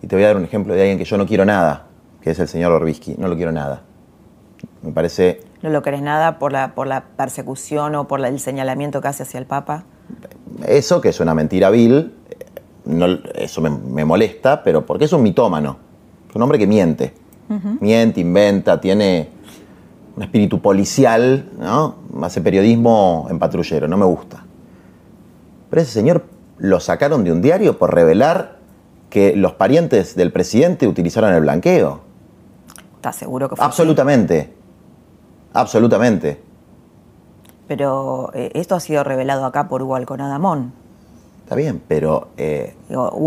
[0.03, 1.87] Y te voy a dar un ejemplo de alguien que yo no quiero nada,
[2.23, 3.15] que es el señor Orbisky.
[3.19, 3.83] No lo quiero nada.
[4.83, 8.39] Me parece ¿No lo querés nada por la, por la persecución o por la- el
[8.41, 9.85] señalamiento que hace hacia el Papa?
[10.67, 12.15] eso, que es una mentira vil,
[12.85, 15.77] no- eso me, me molesta, pero porque es un mitómano.
[16.29, 17.15] Es un hombre que miente.
[17.81, 19.29] Miente, inventa, tiene
[20.17, 21.97] un espíritu policial, ¿no?
[22.23, 24.45] Hace periodismo en patrullero, no me gusta.
[25.71, 26.25] Pero ese señor
[26.59, 28.59] lo sacaron de un diario por revelar
[29.11, 32.01] que los parientes del presidente utilizaron el blanqueo.
[32.97, 33.71] ¿Estás seguro que fue así?
[33.71, 34.55] Absolutamente.
[35.53, 36.41] Absolutamente.
[37.67, 40.73] Pero eh, esto ha sido revelado acá por Hugo Alconadamón.
[41.45, 42.29] Está bien, pero.
[42.39, 42.75] eh,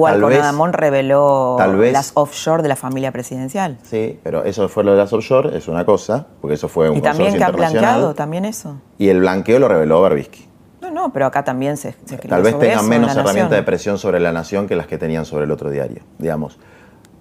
[0.08, 3.78] Alconadamón reveló tal vez- las offshore de la familia presidencial.
[3.84, 6.98] Sí, pero eso fue lo de las offshore, es una cosa, porque eso fue un
[6.98, 7.82] Y también que ha internacional.
[7.84, 8.78] blanqueado también eso.
[8.98, 10.48] Y el blanqueo lo reveló Berbisky.
[10.82, 13.64] No, no, pero acá también se, se Tal vez sobre tengan eso menos herramientas de
[13.64, 16.58] presión sobre la nación que las que tenían sobre el otro diario, digamos.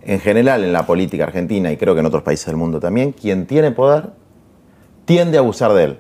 [0.02, 3.12] En general, en la política argentina y creo que en otros países del mundo también,
[3.12, 4.10] quien tiene poder
[5.04, 5.98] tiende a abusar de él.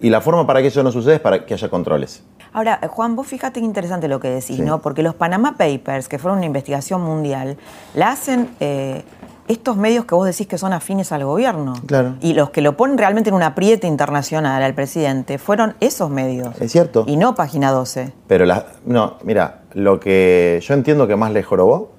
[0.00, 2.22] Y la forma para que eso no suceda es para que haya controles.
[2.56, 4.62] Ahora, eh, Juan, vos fíjate qué interesante lo que decís, Sí.
[4.62, 4.80] ¿no?
[4.80, 7.58] Porque los Panama Papers, que fueron una investigación mundial,
[7.94, 9.02] la hacen eh,
[9.46, 11.74] estos medios que vos decís que son afines al gobierno.
[11.84, 12.14] Claro.
[12.22, 16.58] Y los que lo ponen realmente en un apriete internacional al presidente fueron esos medios.
[16.58, 17.04] Es cierto.
[17.06, 18.14] Y no Página 12.
[18.26, 21.90] Pero la, no, mira, lo que yo entiendo que más le jorobó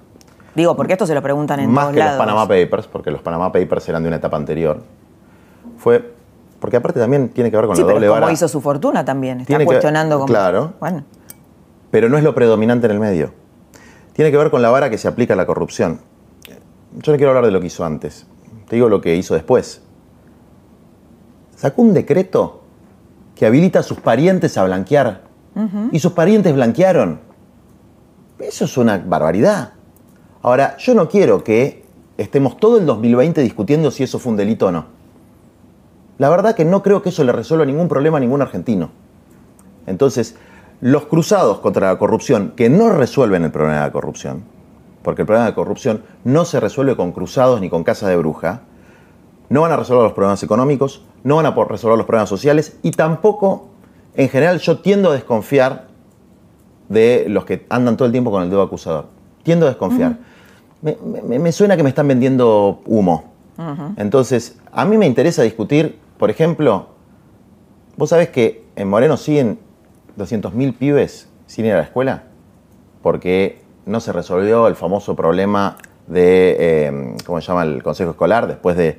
[0.56, 2.16] Digo, porque esto se lo preguntan en más todos que lados.
[2.16, 4.82] los Panama Papers, porque los Panama Papers eran de una etapa anterior,
[5.76, 6.17] fue
[6.60, 8.60] porque aparte también tiene que ver con Sí, la pero doble como vara, hizo su
[8.60, 9.40] fortuna también.
[9.40, 10.26] Está Tiene que- cuestionando como...
[10.26, 10.74] claro.
[10.80, 11.04] Bueno,
[11.90, 13.32] pero no es lo predominante en el medio.
[14.12, 16.00] Tiene que ver con la vara que se aplica a la corrupción.
[16.98, 18.26] Yo no quiero hablar de lo que hizo antes,
[18.68, 19.82] te digo lo que hizo después.
[21.56, 22.62] Sacó un decreto
[23.34, 25.22] que habilita a sus parientes a blanquear.
[25.90, 27.18] Y sus parientes blanquearon.
[28.38, 29.72] Eso es una barbaridad.
[30.40, 31.84] Ahora, yo no quiero que
[32.16, 34.84] estemos todo el 2020 discutiendo si eso fue un delito o no.
[36.18, 38.90] La verdad que no creo que eso le resuelva ningún problema a ningún argentino.
[39.86, 40.36] Entonces,
[40.80, 44.42] los cruzados contra la corrupción, que no resuelven el problema de la corrupción,
[45.02, 48.62] porque el problema de corrupción no se resuelve con cruzados ni con casa de bruja,
[49.48, 52.90] no van a resolver los problemas económicos, no van a resolver los problemas sociales y
[52.90, 53.68] tampoco
[54.14, 55.86] en general yo tiendo a desconfiar
[56.88, 59.06] de los que andan todo el tiempo con el dedo acusador.
[59.42, 60.18] Tiendo a desconfiar.
[60.82, 63.24] me, me- me suena que me están vendiendo humo.
[63.96, 66.88] Entonces, a mí me interesa discutir, por ejemplo,
[67.96, 69.58] vos sabés que en Moreno siguen
[70.16, 72.24] 200.000 pibes sin ir a la escuela
[73.02, 75.76] porque no se resolvió el famoso problema
[76.06, 78.98] de, eh, ¿cómo se llama?, el consejo escolar después de,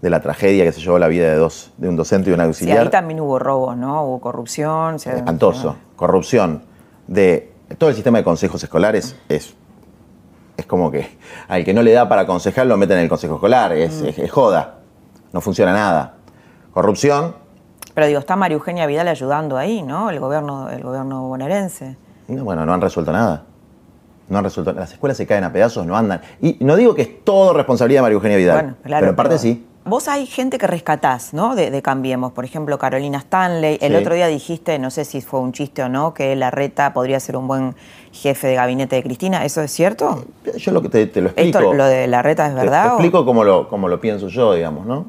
[0.00, 2.38] de la tragedia que se llevó la vida de, dos, de un docente y un
[2.40, 2.78] Sí, auxiliar.
[2.82, 4.04] ahí también hubo robos, ¿no?
[4.04, 4.98] Hubo corrupción.
[4.98, 5.76] se- espantoso.
[5.96, 6.62] Corrupción
[7.06, 9.54] de todo el sistema de consejos escolares es,
[10.56, 11.08] es como que
[11.48, 14.18] al que no le da para aconsejar lo meten en el consejo escolar, es, es-
[14.18, 14.78] es joda,
[15.32, 16.16] no funciona nada.
[16.72, 17.34] Corrupción,
[17.94, 20.08] Pero digo, está María Eugenia Vidal ayudando ahí, ¿no?
[20.10, 21.96] El gobierno, el gobierno bonaerense.
[22.28, 23.42] no, bueno, no han resuelto nada.
[24.28, 26.22] No han resuelto Las escuelas se caen a pedazos, no andan.
[26.40, 29.16] Y no digo que es todo responsabilidad de María Eugenia Vidal, Bueno, claro, pero en
[29.16, 29.66] parte pero sí.
[29.84, 31.56] Vos hay gente que rescatás, ¿no?
[31.56, 32.30] De, de Cambiemos.
[32.32, 33.78] Por ejemplo, Carolina Stanley.
[33.82, 33.98] El Sí.
[33.98, 37.36] otro día dijiste, no sé si fue un chiste o no, que Larreta podría ser
[37.36, 37.74] un buen
[38.12, 39.44] jefe de gabinete de Cristina.
[39.44, 40.24] ¿Eso es cierto?
[40.56, 41.58] Yo lo que te, te lo explico.
[41.58, 42.82] ¿Esto, lo de Larreta es Te- verdad?
[42.84, 45.06] Te, explico cómo lo, cómo lo pienso yo, digamos, ¿no?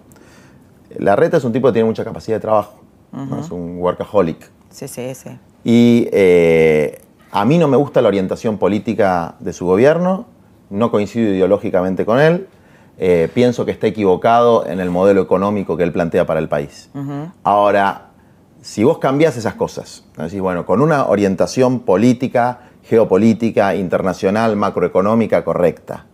[0.97, 2.79] La reta es un tipo que tiene mucha capacidad de trabajo.
[3.12, 3.39] ¿no?
[3.39, 4.49] Es un workaholic.
[4.69, 5.29] Sí, sí, sí.
[5.63, 6.99] Y eh,
[7.32, 10.25] a mí no me gusta la orientación política de su gobierno,
[10.69, 12.47] no coincido ideológicamente con él,
[12.97, 16.89] eh, pienso que está equivocado en el modelo económico que él plantea para el país.
[17.43, 18.10] Ahora,
[18.62, 26.06] si vos cambiás esas cosas, decís, bueno, con una orientación política, geopolítica, internacional, macroeconómica correcta,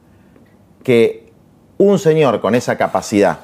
[0.83, 1.31] que
[1.77, 3.39] un señor con esa capacidad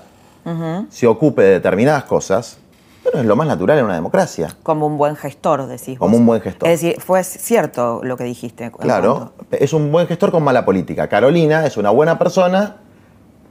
[0.89, 2.57] se ocupe de determinadas cosas,
[3.03, 4.55] bueno, es lo más natural en una democracia.
[4.63, 6.07] Como un buen gestor, decís vos.
[6.07, 6.67] Como un buen gestor.
[6.69, 8.71] Es decir, fue cierto lo que dijiste.
[8.71, 11.07] Claro, cuanto- es un buen gestor con mala política.
[11.07, 12.77] Carolina es una buena persona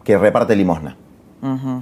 [0.03, 0.97] que reparte limosna.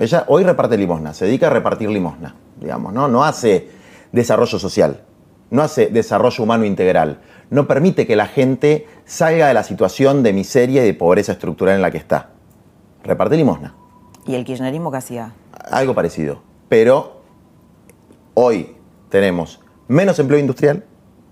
[0.01, 3.07] Ella hoy reparte limosna, se dedica a repartir limosna, digamos, ¿no?
[3.07, 3.70] No hace
[4.11, 5.03] desarrollo social,
[5.51, 10.33] no hace desarrollo humano integral, no permite que la gente salga de la situación de
[10.33, 12.31] miseria y de pobreza estructural en la que está.
[13.05, 13.75] Reparte limosna,
[14.27, 15.33] ¿Y el kirchnerismo qué hacía?
[15.71, 16.41] algo parecido.
[16.69, 17.21] Pero
[18.35, 18.75] hoy
[19.11, 20.85] tenemos menos empleo industrial,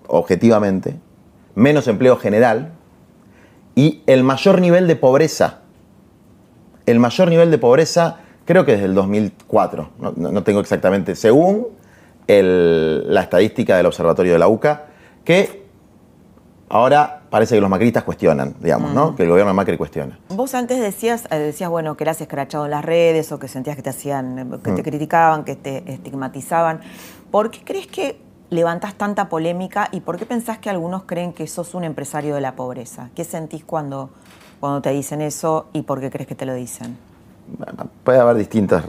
[0.06, 0.96] objetivamente,
[1.54, 2.72] menos empleo general
[3.74, 5.60] y el mayor nivel de pobreza.
[6.86, 11.68] El mayor nivel de pobreza, creo que desde el 2004, no, no- tengo exactamente, según
[12.28, 14.86] la estadística del Observatorio de la UCA,
[15.24, 15.66] que
[16.68, 19.14] ahora parece que los macristas cuestionan, digamos, ¿no?
[19.14, 20.18] Que el gobierno de Macri cuestiona.
[20.30, 23.76] Vos antes decías, eh, decías, bueno, que eras escrachado en las redes o que sentías
[23.76, 24.74] que te hacían, eh, que Mm.
[24.74, 26.80] te criticaban, que te estigmatizaban.
[27.30, 31.46] ¿Por qué crees que levantás tanta polémica y por qué pensás que algunos creen que
[31.46, 33.10] sos un empresario de la pobreza?
[33.14, 34.10] ¿Qué sentís cuando,
[34.58, 36.98] cuando te dicen eso y por qué crees que te lo dicen?
[38.02, 38.84] Puede haber distintas,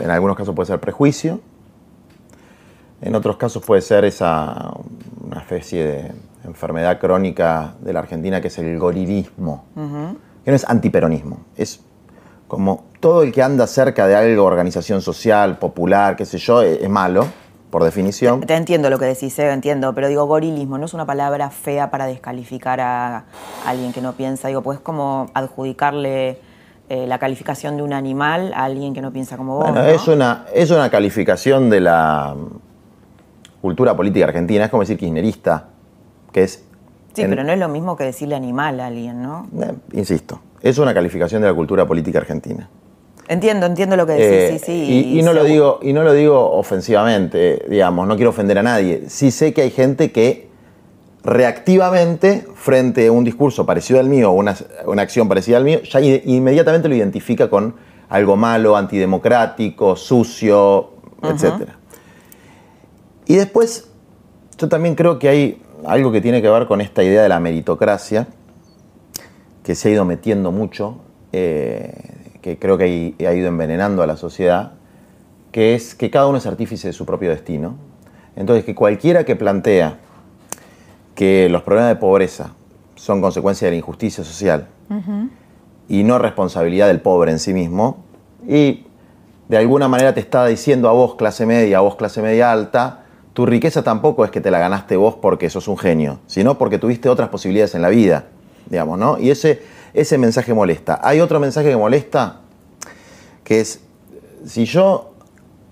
[0.00, 1.40] en algunos casos puede ser prejuicio,
[3.00, 4.72] en otros casos puede ser esa,
[5.24, 6.12] una especie de
[6.44, 9.64] enfermedad crónica de la Argentina que es el gorilismo,
[10.44, 11.80] que no es antiperonismo, es
[12.48, 16.82] como todo el que anda cerca de algo, organización social, popular, qué sé yo, es,
[16.82, 17.26] es malo,
[17.72, 18.42] por definición.
[18.42, 21.90] Te entiendo lo que decís, eh, entiendo, pero digo, gorilismo no es una palabra fea
[21.90, 23.24] para descalificar a
[23.66, 26.38] alguien que no piensa, digo, pues como adjudicarle
[26.90, 29.70] eh, la calificación de un animal a alguien que no piensa como vos.
[29.70, 29.88] Bueno, ¿no?
[29.88, 32.36] es, una, es una calificación de la
[33.62, 35.68] cultura política argentina, es como decir kirchnerista,
[36.32, 36.64] que es...
[37.14, 39.46] Sí, en- pero no es lo mismo que decirle animal a alguien, ¿no?
[39.60, 42.68] Eh, insisto, es una calificación de la cultura política argentina.
[43.28, 45.12] Entiendo, entiendo lo que decís, Eh, sí, sí.
[45.12, 48.62] y, y no lo digo, y no lo digo ofensivamente, digamos, no quiero ofender a
[48.62, 49.04] nadie.
[49.08, 50.48] Sí sé que hay gente que
[51.22, 55.80] reactivamente, frente a un discurso parecido al mío o una, una acción parecida al mío,
[55.82, 57.74] ya inmediatamente lo identifica con
[58.08, 60.90] algo malo, antidemocrático, sucio,
[61.22, 61.68] etc.
[63.26, 63.88] Y después,
[64.58, 67.40] yo también creo que hay algo que tiene que ver con esta idea de la
[67.40, 68.26] meritocracia,
[69.62, 71.00] que se ha ido metiendo mucho,
[71.32, 71.94] eh,
[72.40, 74.72] que creo que ha, ha ido envenenando a la sociedad,
[75.52, 77.76] que es que cada uno es artífice de su propio destino.
[78.34, 79.98] Entonces, que cualquiera que plantea
[81.14, 82.54] que los problemas de pobreza
[82.94, 84.68] son consecuencia de la injusticia social
[85.88, 88.04] y no responsabilidad del pobre en sí mismo,
[88.46, 88.86] y
[89.48, 93.01] de alguna manera te está diciendo a vos, clase media, a vos, clase media alta,
[93.32, 96.78] tu riqueza tampoco es que te la ganaste vos porque sos un genio, sino porque
[96.78, 98.24] tuviste otras posibilidades en la vida,
[98.68, 99.18] digamos, ¿no?
[99.18, 99.62] Y ese,
[99.94, 101.00] ese mensaje molesta.
[101.02, 102.40] Hay otro mensaje que molesta,
[103.44, 103.80] que es,
[104.44, 105.12] si yo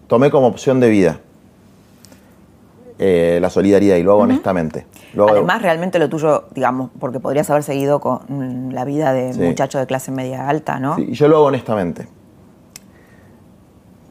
[0.06, 1.20] tomé como opción de vida
[2.98, 7.18] eh, la solidaridad y lo hago honestamente, lo hago- Además, realmente lo tuyo, digamos, porque
[7.20, 9.40] podrías haber seguido con la vida de Sí.
[9.40, 10.96] muchacho de clase media alta, ¿no?
[10.96, 12.08] Sí, yo lo hago honestamente.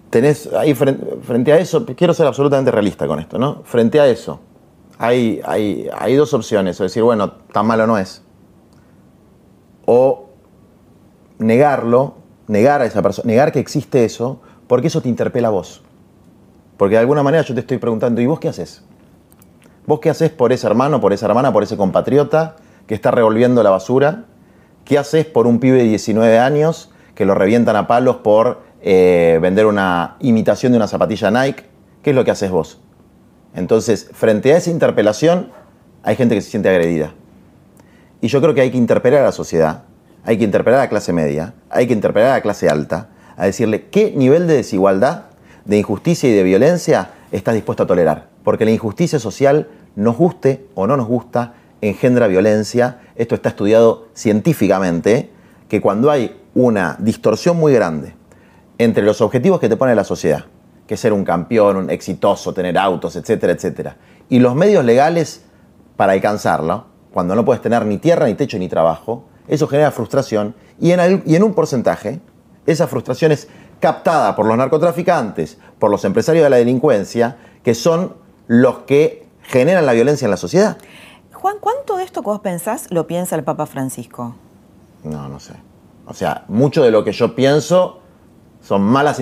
[0.09, 3.61] Tenés ahí frente, a eso, quiero ser absolutamente realista con esto, ¿no?
[3.63, 4.39] Frente a eso,
[4.97, 8.21] hay, hay, hay dos opciones, o decir, bueno, tan malo no es.
[9.85, 10.29] O
[11.37, 12.15] negarlo,
[12.47, 15.81] negar a esa persona, negar que existe eso, porque eso te interpela a vos.
[16.77, 18.83] Porque de alguna manera yo te estoy preguntando, ¿y vos qué haces?
[19.85, 22.55] ¿Vos qué haces por ese hermano, por esa hermana, por ese compatriota
[22.87, 24.25] que está revolviendo la basura?
[24.85, 29.39] ¿Qué haces por un pibe de 19 años que lo revientan a palos por eh,
[29.41, 31.65] vender una imitación de una zapatilla Nike?
[32.01, 32.79] ¿Qué es lo que haces vos?
[33.53, 35.51] Entonces, frente a esa interpelación,
[36.03, 37.13] hay gente que se siente agredida.
[38.21, 39.83] Y yo creo que hay que interpelar a la sociedad,
[40.23, 43.45] hay que interpelar a la clase media, hay que interpelar a la clase alta, a
[43.45, 45.25] decirle qué nivel de desigualdad,
[45.65, 48.27] de injusticia y de violencia estás dispuesto a tolerar.
[48.43, 52.99] Porque la injusticia social, nos guste o no nos gusta, engendra violencia.
[53.15, 55.29] Esto está estudiado científicamente,
[55.67, 58.18] que cuando hay una distorsión muy grande
[58.79, 60.45] entre los objetivos que te pone la sociedad,
[60.87, 63.97] que es ser un campeón, un exitoso, tener autos, etcétera, etcétera,
[64.29, 65.43] y los medios legales
[65.95, 70.55] para alcanzarlo, cuando no puedes tener ni tierra, ni techo, ni trabajo, eso genera frustración
[70.79, 72.21] y en, y en un porcentaje
[72.65, 78.15] esa frustración es captada por los narcotraficantes, por los empresarios de la delincuencia, que son
[78.47, 80.77] los que generan la violencia en la sociedad.
[81.33, 84.35] Juan, ¿cuánto de esto que vos pensás lo piensa el Papa Francisco?
[85.03, 85.53] No, no sé.
[86.05, 88.01] O sea, mucho de lo que yo pienso
[88.61, 89.19] son malas,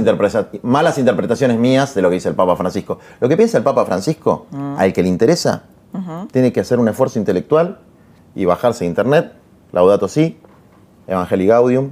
[0.64, 3.00] malas interpretaciones mías de lo que dice el Papa Francisco.
[3.20, 4.76] Lo que piensa el Papa Francisco, mm.
[4.78, 5.64] al que le interesa,
[6.32, 7.80] tiene que hacer un esfuerzo intelectual
[8.36, 9.34] y bajarse a internet,
[9.72, 10.40] Laudato Si,
[11.08, 11.92] Evangelii Gaudium,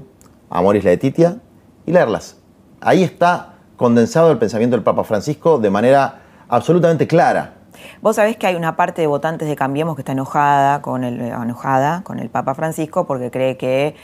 [0.49, 1.37] Amoris Laetitia,
[1.85, 2.37] y leerlas.
[2.81, 7.53] Ahí está condensado el pensamiento del Papa Francisco de manera absolutamente clara.
[8.01, 11.19] Vos sabés que hay una parte de votantes de Cambiemos que está enojada con el,
[11.19, 13.95] enojada con el Papa Francisco porque cree que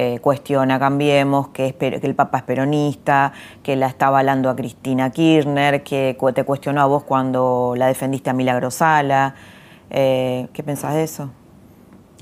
[0.00, 3.32] eh, cuestiona Cambiemos, que, el Papa es peronista,
[3.64, 8.30] que la está avalando a Cristina Kirchner, que te cuestionó a vos cuando la defendiste
[8.30, 9.34] a Milagrosala.
[9.90, 11.30] Eh, ¿Qué pensás de eso?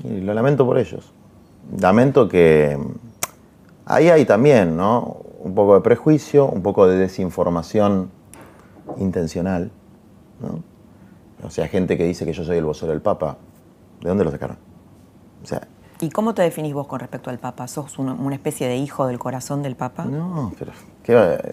[0.03, 1.13] Lo lamento por ellos.
[1.79, 2.79] Lamento que
[3.85, 5.17] ahí hay también, ¿no?
[5.37, 8.09] Un poco de prejuicio, un poco de desinformación
[8.97, 9.69] intencional,
[10.41, 10.63] ¿no?
[11.45, 13.37] O sea, gente que dice que yo soy el vocero del Papa,
[14.01, 14.57] ¿de dónde lo sacaron?
[15.43, 15.61] O sea,
[15.99, 17.67] ¿Y cómo te definís vos con respecto al Papa?
[17.67, 20.05] ¿Sos una, especie de hijo del corazón del Papa?
[20.05, 20.71] No, pero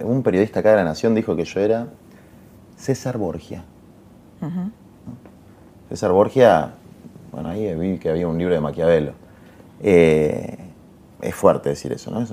[0.02, 1.87] un periodista acá de la Nación dijo que yo era
[2.76, 3.64] César Borgia.
[5.88, 6.72] César Borgia,
[7.33, 9.12] bueno, ahí vi que había un libro de Maquiavelo.
[9.80, 10.59] Eh,
[11.22, 12.26] es fuerte decir eso, ¿no?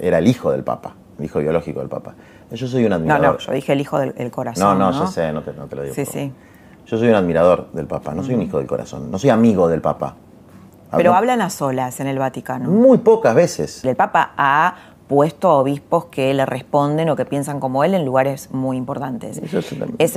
[0.00, 2.14] Era el hijo del Papa, el hijo biológico del Papa.
[2.50, 3.22] Yo soy un admirador.
[3.26, 4.78] No, no, yo dije el hijo del corazón.
[4.78, 5.94] No, no, yo sé, no te, no te, lo digo.
[5.94, 6.32] Sí, sí.
[6.86, 9.68] Yo soy un admirador del Papa, no soy un hijo del corazón, no soy amigo
[9.68, 10.16] del Papa.
[10.96, 12.68] Pero hablan a solas en el Vaticano.
[12.70, 13.84] Muy pocas veces.
[13.84, 14.74] El Papa ha
[15.12, 19.40] puesto a obispos que le responden o que piensan como él en lugares muy importantes.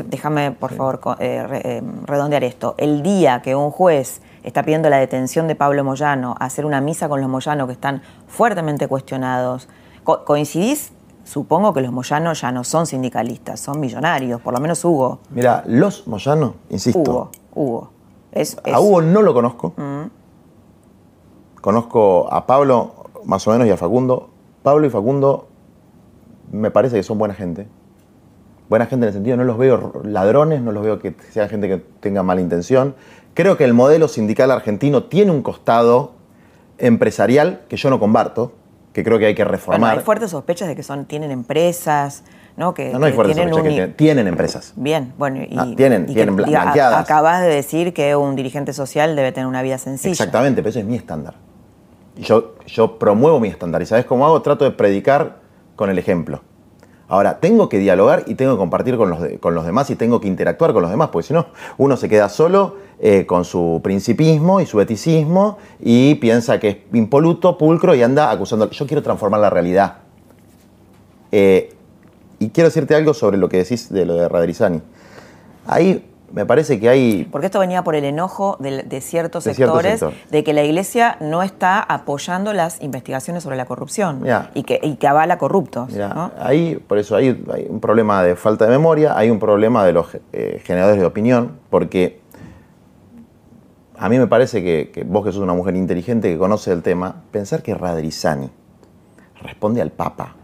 [0.05, 2.75] déjame, por favor, eh, eh, redondear esto.
[2.77, 7.09] El día que un juez está pidiendo la detención de Pablo Moyano, hacer una misa
[7.09, 9.67] con los Moyanos que están fuertemente cuestionados,
[10.03, 10.93] ¿coincidís?
[11.25, 15.19] Supongo que los Moyanos ya no son sindicalistas, son millonarios, por lo menos Hugo.
[15.31, 16.99] Mira, los Moyanos, insisto.
[16.99, 17.91] Hugo, Hugo.
[18.71, 19.73] A Hugo no lo conozco.
[19.75, 20.24] Mm.
[21.65, 22.93] Conozco a Pablo
[23.25, 24.29] más o menos y a Facundo.
[24.61, 25.47] Pablo y Facundo
[26.51, 27.65] me parece que son buena gente.
[28.69, 31.67] Buena gente en el sentido, no los veo ladrones, no los veo que sean gente
[31.67, 32.93] que tenga mala intención.
[33.33, 36.11] Creo que el modelo sindical argentino tiene un costado
[36.77, 38.51] empresarial que yo no comparto,
[38.93, 39.97] que creo que hay que reformar.
[39.97, 42.25] hay fuertes sospechas de que son, tienen empresas,
[42.57, 42.75] ¿no?
[42.75, 44.73] Que, no, no hay fuertes sospechas que tienen, empresas.
[44.75, 47.03] Bien, bueno, y, ah, tienen, tienen blanqueadas.
[47.03, 50.11] Acabas de decir que un dirigente social debe tener una vida sencilla.
[50.11, 51.44] Exactamente, pero eso es mi estándar
[52.17, 53.81] yo, yo promuevo mi estándar.
[53.81, 54.41] ¿Y sabes cómo hago?
[54.41, 55.39] Trato de predicar
[55.75, 56.41] con el ejemplo.
[57.07, 60.19] Ahora, tengo que dialogar y tengo que compartir con los, con los demás y tengo
[60.19, 61.47] que interactuar con los demás, porque si no,
[61.77, 66.77] uno se queda solo eh, con su principismo y su eticismo y piensa que es
[66.93, 68.71] impoluto, pulcro y anda acusando.
[68.71, 69.97] Yo quiero transformar la realidad.
[71.31, 71.73] Eh,
[72.39, 74.81] y quiero decirte algo sobre lo que decís de lo de Radrizani.
[75.67, 77.27] Ahí me parece que hay...
[77.31, 81.79] Porque esto venía por el enojo de, ciertos sectores de que la Iglesia no está
[81.79, 84.21] apoyando las investigaciones sobre la corrupción
[84.53, 85.89] y, que, y, que, avala corruptos.
[86.37, 90.07] Ahí, por eso hay, un problema de falta de memoria, hay un problema de los
[90.33, 92.19] eh, generadores de opinión, porque
[93.97, 97.23] a mí me parece que, vos que sos una mujer inteligente que conoce el tema,
[97.31, 98.49] pensar que Radrizani
[99.41, 100.35] responde al Papa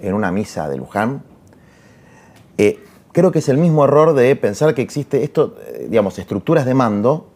[0.00, 1.24] en una misa de Luján,
[2.56, 2.78] eh,
[3.12, 6.74] creo que es el mismo error de pensar que existe esto, eh, digamos, estructuras de
[6.74, 7.28] mando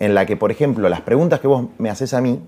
[0.00, 2.40] en la que, por ejemplo, las preguntas que vos me haces a mí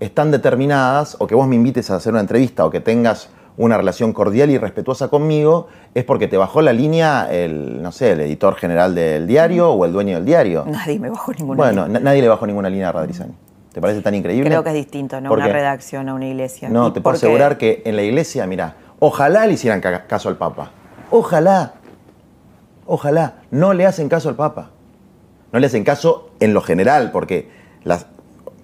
[0.00, 3.76] están determinadas o que vos me invites a hacer una entrevista o que tengas una
[3.76, 8.20] relación cordial y respetuosa conmigo, es porque te bajó la línea el, no sé, el
[8.20, 10.64] editor general del diario o el dueño del diario.
[10.66, 12.00] Nadie me bajó ninguna Bueno, línea.
[12.00, 13.34] na- nadie le bajó ninguna línea a Radrizani.
[13.72, 14.48] ¿Te parece tan increíble?
[14.48, 15.28] Creo que es distinto, ¿no?
[15.28, 16.68] ¿Por Una redacción a una iglesia.
[16.70, 20.28] No, ¿Y te puedo asegurar que en la iglesia, mira, ojalá le hicieran ca- caso
[20.30, 20.70] al Papa.
[21.10, 21.74] Ojalá.
[22.94, 23.36] Ojalá.
[23.50, 24.68] No le hacen caso al Papa.
[25.50, 27.48] No le hacen caso en lo general, porque
[27.84, 28.04] las-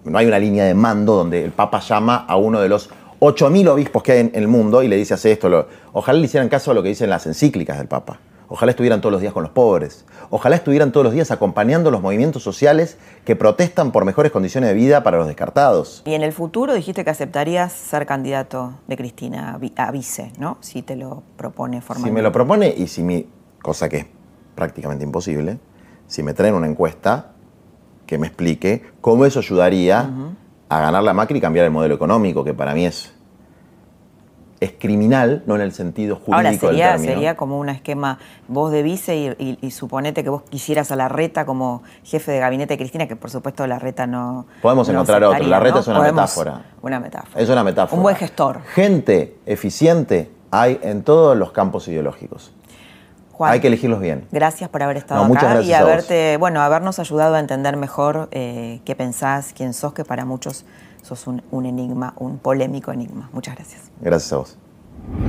[0.04, 3.66] no hay una línea de mando donde el Papa llama a uno de los 8.000
[3.68, 5.48] obispos que hay en el mundo y le dice, hace esto.
[5.48, 5.66] lo-".
[5.94, 8.20] Ojalá le hicieran caso a lo que dicen las encíclicas del Papa.
[8.50, 10.04] Ojalá estuvieran todos los días con los pobres.
[10.28, 14.74] Ojalá estuvieran todos los días acompañando los movimientos sociales que protestan por mejores condiciones de
[14.74, 16.02] vida para los descartados.
[16.04, 20.32] Y en el futuro dijiste que aceptarías ser candidato de Cristina a vi- a vice,
[20.38, 20.58] ¿no?
[20.60, 22.14] Si te lo propone Si formalmente.
[22.14, 23.26] me lo propone y si mi,
[23.62, 24.06] cosa que es
[24.62, 25.58] prácticamente imposible,
[26.08, 27.30] si me traen una encuesta
[28.06, 30.10] que me explique cómo eso ayudaría
[30.68, 33.14] a ganar la Macri y cambiar el modelo económico, que para mí es,
[34.60, 37.12] es criminal, no en el sentido jurídico Ahora del sería, término.
[37.12, 40.96] sería como un esquema vos de vice y, y- y suponete que vos quisieras a
[40.96, 44.46] la reta como jefe de gabinete de Cristina, que por supuesto la reta no.
[44.60, 45.46] Podemos no encontrar otro.
[45.46, 45.80] La reta ¿no?
[45.82, 46.64] es una Podemos- metáfora.
[46.82, 47.40] Una metáfora.
[47.40, 47.96] Es una metáfora.
[47.96, 48.62] Un buen gestor.
[48.74, 52.52] Gente eficiente hay en todos los campos ideológicos.
[53.38, 54.26] Juan, Hay que elegirlos bien.
[54.32, 58.80] Gracias por haber estado No, acá y haberte, bueno, habernos ayudado a entender mejor eh,
[58.84, 60.64] qué pensás, quién sos, que para muchos
[61.02, 63.30] sos un, un enigma, un polémico enigma.
[63.32, 63.92] Muchas gracias.
[64.00, 64.58] Gracias a vos.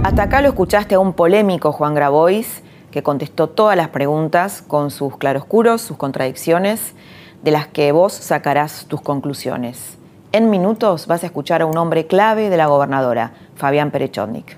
[0.04, 4.90] Hasta acá lo escuchaste a un polémico Juan Grabois que contestó todas las preguntas con
[4.90, 6.96] sus claroscuros, sus contradicciones,
[7.44, 10.00] de las que vos sacarás tus conclusiones.
[10.32, 14.58] En minutos vas a escuchar a un hombre clave de la gobernadora, Fabián Perechotnik.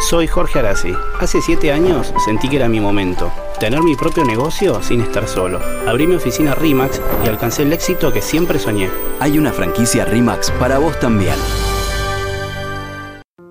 [0.00, 0.94] Soy Jorge Arasi.
[1.18, 3.32] Hace siete años sentí que era mi momento.
[3.58, 5.60] Tener mi propio negocio sin estar solo.
[5.88, 8.88] Abrí mi oficina RIMAX y alcancé el éxito que siempre soñé.
[9.18, 11.34] Hay una franquicia RIMAX para vos también.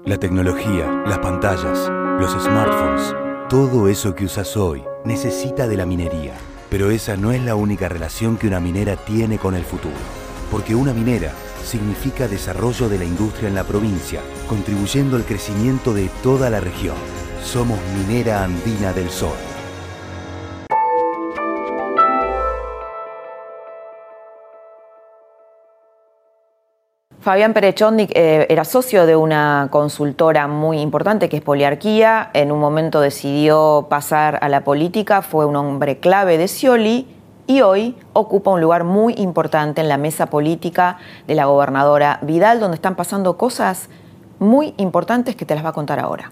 [0.05, 3.13] La tecnología, las pantallas, los smartphones,
[3.49, 6.33] todo eso que usas hoy necesita de la minería.
[6.69, 9.95] Pero esa no es la única relación que una minera tiene con el futuro.
[10.49, 11.33] Porque una minera
[11.67, 16.95] significa desarrollo de la industria en la provincia, contribuyendo al crecimiento de toda la región.
[17.43, 19.37] Somos Minera Andina del Sol.
[27.19, 32.29] Fabián Perechotnik eh, era socio de una consultora muy importante que es Poliarquía.
[32.33, 37.16] En un momento decidió pasar a la política, fue un hombre clave de Scioli
[37.47, 42.59] y hoy ocupa un lugar muy importante en la mesa política de la gobernadora Vidal,
[42.59, 43.89] donde están pasando cosas
[44.39, 46.31] muy importantes que te las va a contar ahora.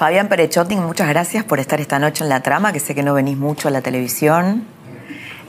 [0.00, 3.12] Fabián Perechotnik, muchas gracias por estar esta noche en la trama, que sé que no
[3.12, 4.64] venís mucho a la televisión.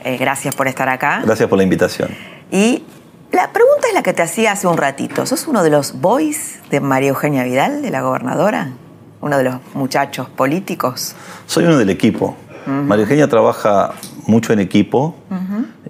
[0.04, 1.22] Eh, gracias por estar acá.
[1.24, 2.10] Gracias por la invitación.
[2.52, 2.84] Y
[3.32, 5.26] la pregunta es la que te hacía hace un ratito.
[5.26, 8.74] ¿Sos uno de los boys de María Eugenia Vidal, de la gobernadora?
[9.22, 11.16] ¿Uno de los muchachos políticos?
[11.46, 12.36] Soy uno del equipo.
[12.66, 13.94] María Eugenia trabaja
[14.28, 15.16] mucho en equipo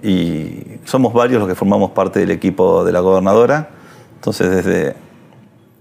[0.04, 3.70] y somos varios los que formamos parte del equipo de la gobernadora.
[4.14, 4.94] Entonces, desde,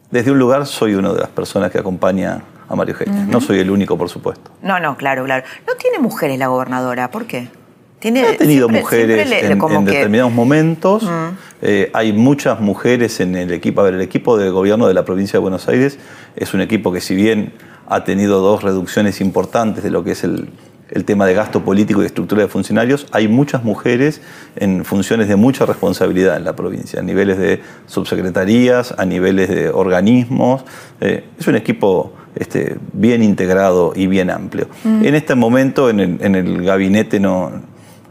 [0.10, 2.42] desde un lugar soy una de las personas que acompaña
[2.72, 3.26] a María Eugenia.
[3.26, 4.52] No soy el único, por supuesto.
[4.62, 5.44] No, no, claro, claro.
[5.68, 7.50] No tiene mujeres la gobernadora, ¿por qué?
[8.00, 11.08] Tiene, Ha tenido siempre- mujeres siempre le- en, como en que- determinados momentos.
[11.62, 13.82] Eh, hay muchas mujeres en el equipo.
[13.82, 16.00] A ver, el equipo de gobierno de la provincia de Buenos Aires
[16.36, 17.54] es un equipo que si bien
[17.88, 20.50] ha tenido dos reducciones importantes de lo que es el,
[20.90, 24.22] el tema de gasto político y estructura de funcionarios, hay muchas mujeres
[24.56, 29.70] en funciones de mucha responsabilidad en la provincia, a niveles de subsecretarías, a niveles de
[29.70, 30.64] organismos.
[31.02, 34.68] Eh, es un equipo este, bien integrado y bien amplio.
[34.86, 37.52] En este momento en el, en el gabinete no,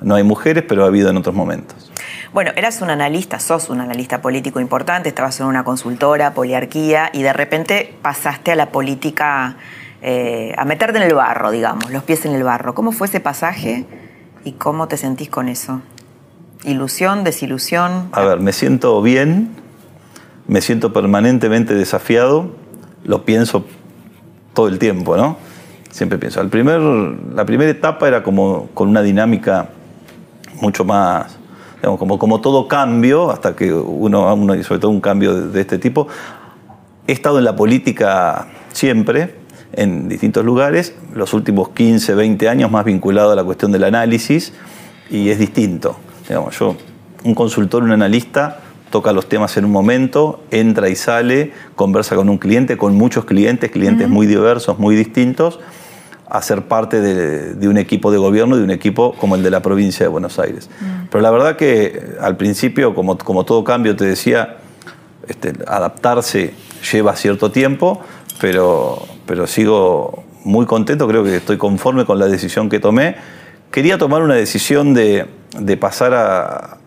[0.01, 1.91] no hay mujeres, pero ha habido en otros momentos.
[2.33, 7.23] Bueno, eras un analista, sos un analista político importante, estabas en una consultora, poliarquía, y
[7.23, 9.57] de repente pasaste a la política,
[10.01, 12.75] eh, a meterte en el barro, digamos, los pies en el barro.
[12.75, 13.85] ¿Cómo fue ese pasaje
[14.45, 15.83] y cómo te sentís con eso?
[16.65, 18.11] ¿Ilusión, desilusión?
[18.13, 19.51] A ver, me siento bien,
[20.47, 22.55] me siento permanentemente desafiado,
[23.03, 23.65] lo pienso
[24.55, 25.37] todo el tiempo, ¿no?
[25.91, 26.41] Siempre pienso.
[26.41, 29.71] El primer, la primera etapa era como con una dinámica
[30.61, 31.37] mucho más,
[31.77, 35.49] digamos, como, como todo cambio, hasta que uno, uno, y sobre todo un cambio de,
[35.49, 36.07] de este tipo.
[37.07, 39.35] He estado en la política siempre,
[39.73, 44.53] en distintos lugares, los últimos 15, 20 años más vinculado a la cuestión del análisis,
[45.11, 45.97] y es distinto.
[46.29, 46.77] Digamos, yo,
[47.25, 48.61] un consultor, un analista,
[48.91, 53.25] toca los temas en un momento, entra y sale, conversa con un cliente, con muchos
[53.25, 55.61] clientes, clientes muy diversos, muy distintos,
[56.29, 59.63] a ser parte de, un equipo de gobierno, de un equipo como el de la
[59.63, 60.69] provincia de Buenos Aires.
[60.81, 61.07] Mm.
[61.11, 64.59] Pero la verdad que al principio, como, como todo cambio, te decía,
[65.27, 66.55] este, adaptarse
[66.93, 68.01] lleva cierto tiempo,
[68.41, 73.17] pero, pero sigo muy contento, creo que estoy conforme con la decisión que tomé.
[73.71, 75.27] Quería tomar una decisión de,
[75.59, 76.79] de pasar a,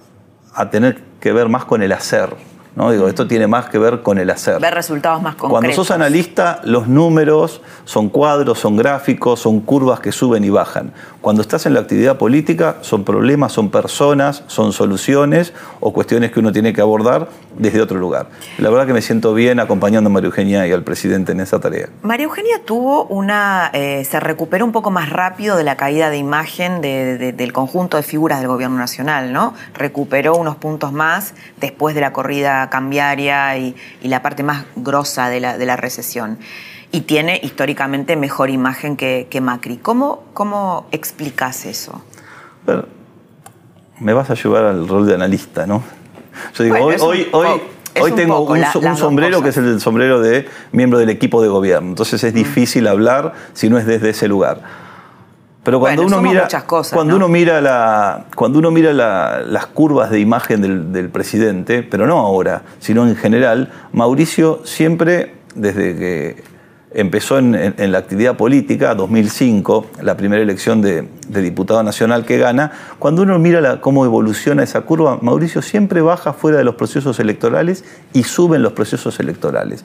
[0.53, 2.35] a tener que ver más con el hacer.
[2.75, 2.91] ¿no?
[2.91, 4.59] Digo, esto tiene más que ver con el hacer.
[4.59, 5.51] Ver resultados más concretos.
[5.51, 10.91] Cuando sos analista, los números son cuadros, son gráficos, son curvas que suben y bajan.
[11.23, 16.41] Cuando estás en la actividad política, son problemas, son personas, son soluciones o cuestiones que
[16.41, 18.27] uno tiene que abordar desde otro lugar.
[18.57, 21.61] La verdad que me siento bien acompañando a María Eugenia y al presidente en esa
[21.61, 21.87] tarea.
[22.01, 26.17] María Eugenia tuvo una, eh, se recuperó un poco más rápido de la caída de
[26.17, 29.53] imagen del conjunto de figuras del gobierno nacional, ¿no?
[29.75, 35.39] Recuperó unos puntos más después de la corrida cambiaria y, la parte más grosa de
[35.39, 36.37] la, de la recesión
[36.93, 39.77] y tiene históricamente mejor imagen que, Macri.
[39.77, 42.01] ¿Cómo, ¿Cómo explicas eso?
[43.99, 45.83] me vas a llevar al rol de analista, ¿no?
[46.55, 46.95] Yo digo, hoy,
[47.31, 47.61] hoy,
[47.99, 51.89] hoy, tengo un, sombrero que es el sombrero de miembro del equipo de gobierno.
[51.89, 52.35] Entonces es mm.
[52.35, 54.61] difícil hablar si no es desde ese lugar.
[55.63, 60.61] Pero cuando uno mira, cuando uno mira la, cuando uno mira las curvas de imagen
[60.61, 66.52] del, del, presidente, pero no ahora, sino en general, Mauricio siempre desde que
[66.93, 73.23] empezó en, la actividad política, 2005, la primera elección de, diputado nacional que gana, cuando
[73.23, 77.83] uno mira cómo evoluciona esa curva, Mauricio siempre baja fuera de los procesos electorales
[78.13, 79.83] y sube en los procesos electorales.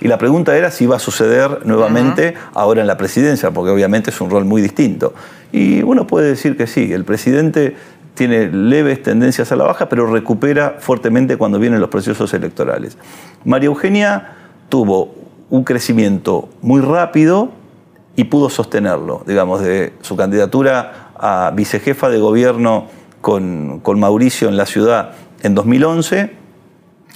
[0.00, 4.10] Y la pregunta era si va a suceder nuevamente ahora en la presidencia, porque obviamente
[4.10, 5.12] es un rol muy distinto.
[5.50, 7.76] Y uno puede decir que sí, el presidente
[8.14, 12.96] tiene leves tendencias a la baja, pero recupera fuertemente cuando vienen los procesos electorales.
[13.44, 14.34] María Eugenia
[14.68, 17.50] tuvo un crecimiento muy rápido
[18.16, 22.86] y pudo sostenerlo, digamos, de su candidatura a vicejefa de gobierno
[23.20, 26.32] con, Mauricio en la ciudad en 2011,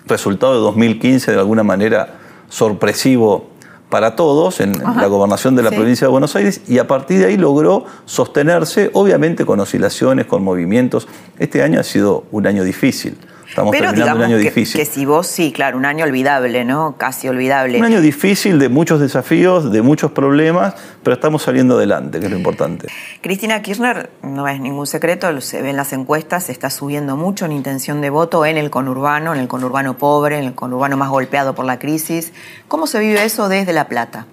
[0.07, 2.15] resultado de 2015 de alguna manera
[2.49, 3.49] sorpresivo
[3.89, 7.27] para todos en la gobernación de la provincia de Buenos Aires y a partir de
[7.27, 11.09] ahí logró sostenerse, obviamente con oscilaciones, con movimientos.
[11.39, 13.19] Este año ha sido un año difícil.
[13.53, 14.81] Estamos terminando un año que, difícil.
[14.81, 16.95] Que si vos sí, claro, un año olvidable, ¿no?
[16.97, 17.79] Casi olvidable.
[17.79, 22.31] Un año difícil de muchos desafíos, de muchos problemas, pero estamos saliendo adelante, que es
[22.31, 22.89] lo importante.
[23.21, 27.45] Cristina Kirchner, no es ningún secreto, se ve en las encuestas, se está subiendo mucho
[27.45, 31.11] en intención de voto en el conurbano, en el conurbano pobre, en el conurbano más
[31.11, 32.33] golpeado por la crisis.
[32.69, 34.25] ¿Cómo se vive eso desde La Plata?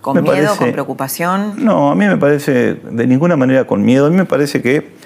[0.00, 1.64] ¿Con miedo, con preocupación?
[1.64, 4.96] No, a mí me parece, de ninguna manera con miedo, a mí me parece que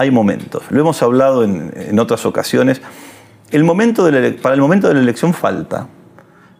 [0.00, 0.62] hay momentos.
[0.70, 2.80] Lo hemos hablado en, otras ocasiones.
[3.50, 5.88] El momento de para el momento de la elección falta.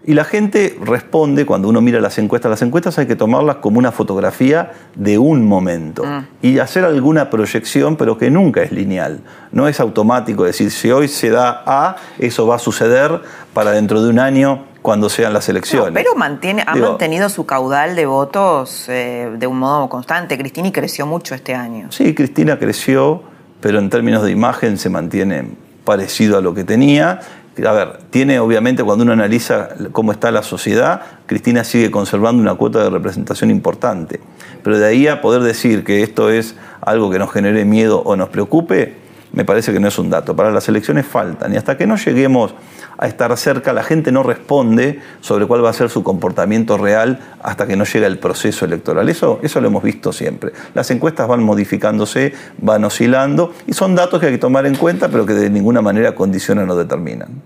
[0.04, 2.50] Y la gente responde cuando uno mira las encuestas.
[2.50, 6.26] Las encuestas hay que tomarlas como una fotografía de un momento mm.
[6.42, 9.20] y hacer alguna proyección, pero que nunca es lineal.
[9.52, 13.22] No es automático decir, si hoy se da A, eso va a suceder
[13.54, 15.92] para dentro de un año cuando sean las elecciones.
[15.92, 20.38] pero mantiene, ha mantenido su caudal de votos eh, de un modo constante.
[20.38, 21.90] Cristina creció mucho este año.
[21.90, 23.22] Sí, Cristina creció,
[23.60, 25.50] pero en términos de imagen se mantiene
[25.84, 27.20] parecido a lo que tenía.
[27.66, 32.54] A ver, tiene obviamente cuando uno analiza cómo está la sociedad, Cristina sigue conservando una
[32.54, 34.20] cuota de representación importante.
[34.62, 38.16] Pero de ahí a poder decir que esto es algo que nos genere miedo o
[38.16, 38.96] nos preocupe,
[39.32, 40.34] me parece que no es un dato.
[40.34, 41.54] Para las elecciones faltan.
[41.54, 42.54] Y hasta que no lleguemos
[42.98, 47.20] a estar cerca, la gente no responde sobre cuál va a ser su comportamiento real
[47.42, 49.08] hasta que no llega el proceso electoral.
[49.08, 50.52] Eso, eso lo hemos visto siempre.
[50.74, 55.08] Las encuestas van modificándose, van oscilando y son datos que hay que tomar en cuenta,
[55.08, 57.42] pero que de ninguna manera condicionan o determinan.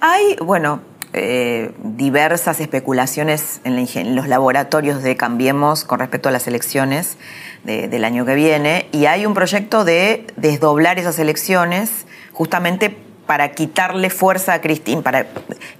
[0.00, 0.80] Hay, bueno,
[1.16, 7.16] eh, diversas especulaciones en, los laboratorios de Cambiemos con respecto a las elecciones
[7.64, 8.86] del año que viene.
[8.92, 12.96] Y hay un proyecto de desdoblar esas elecciones justamente
[13.26, 15.26] para quitarle fuerza a Cristina, para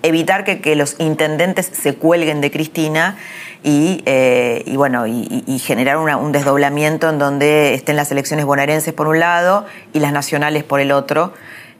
[0.02, 3.16] evitar que, los intendentes se cuelguen de Cristina
[3.62, 9.20] y, eh, bueno, y, generar un desdoblamiento en donde estén las elecciones bonaerenses por un
[9.20, 11.32] lado y las nacionales por el otro,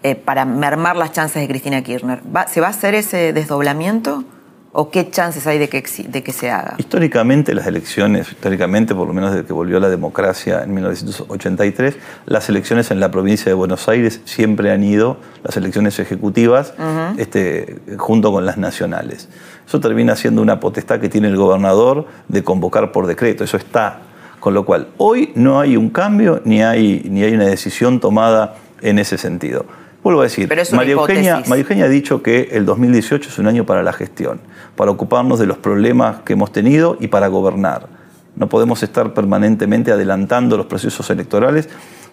[0.07, 2.20] eh, para mermar las chances de Cristina Kirchner.
[2.48, 4.22] ¿Se va a hacer ese desdoblamiento?
[4.70, 6.76] ¿O qué chances hay de que, de que se haga?
[6.78, 11.96] Históricamente las elecciones, históricamente por lo menos desde que volvió la democracia en 1983,
[12.26, 16.72] las elecciones en la provincia de Buenos Aires siempre han ido, las elecciones ejecutivas,
[17.16, 19.28] este, junto con las nacionales.
[19.66, 24.02] Eso termina siendo una potestad que tiene el gobernador de convocar por decreto, eso está.
[24.38, 28.54] Con lo cual, hoy no hay un cambio ni hay, ni hay una decisión tomada
[28.82, 29.66] en ese sentido.
[30.07, 31.42] Vuelvo a decir, María, Eugenia.
[31.48, 34.38] María Eugenia ha dicho que el 2018 es un año para la gestión,
[34.76, 37.88] para ocuparnos de los problemas que hemos tenido y para gobernar.
[38.36, 41.68] No podemos estar permanentemente adelantando los procesos electorales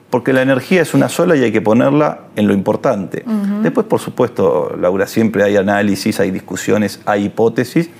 [0.10, 3.24] porque la energía es una sola y hay que ponerla en lo importante.
[3.62, 7.92] Después, por supuesto, Laura, siempre hay análisis, hay discusiones, hay hipótesis.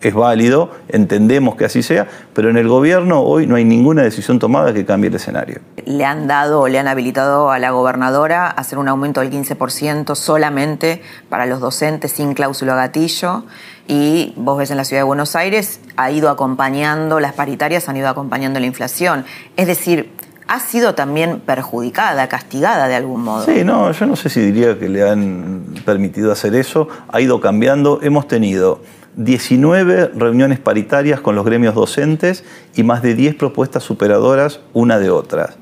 [0.00, 4.38] Es válido, entendemos que así sea, pero en el gobierno hoy no hay ninguna decisión
[4.38, 5.60] tomada que cambie el escenario.
[5.84, 11.02] Le han dado le han habilitado a la gobernadora hacer un aumento del 15% solamente
[11.28, 13.44] para los docentes sin cláusula gatillo.
[13.88, 17.96] Y vos ves en la ciudad de Buenos Aires, ha ido acompañando, las paritarias han
[17.96, 19.24] ido acompañando la inflación.
[19.56, 20.12] Es decir,
[20.46, 23.44] ha sido también perjudicada, castigada de algún modo.
[23.44, 26.88] Sí, no, yo no sé si diría que le han permitido hacer eso.
[27.08, 28.00] Ha ido cambiando.
[28.02, 28.80] Hemos tenido
[29.16, 32.44] 19 reuniones paritarias con los gremios docentes
[32.74, 35.56] y más de 10 propuestas superadoras una de otras.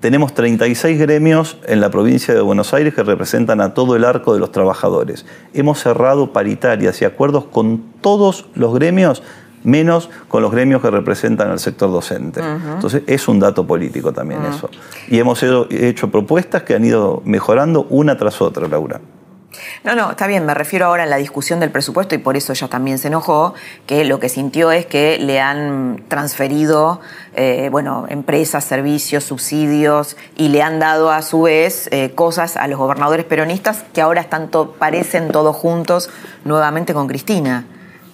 [0.00, 4.32] Tenemos 36 gremios en la provincia de Buenos Aires que representan a todo el arco
[4.32, 5.26] de los trabajadores.
[5.52, 9.22] Hemos cerrado paritarias y acuerdos con todos los gremios,
[9.62, 12.40] menos con los gremios que representan al sector docente.
[12.40, 14.70] Entonces es un dato político también eso.
[15.08, 19.02] Y hemos hecho, hecho propuestas que han ido mejorando una tras otra, Laura.
[19.84, 22.52] No, no, está bien, me refiero ahora en la discusión del presupuesto y por eso
[22.52, 23.54] ella también se enojó,
[23.86, 27.00] que lo que sintió es que le han transferido,
[27.34, 32.68] eh, bueno, empresas, servicios, subsidios y le han dado a su vez eh, cosas a
[32.68, 36.10] los gobernadores peronistas que ahora están to- parecen todos juntos
[36.44, 37.64] nuevamente con Cristina.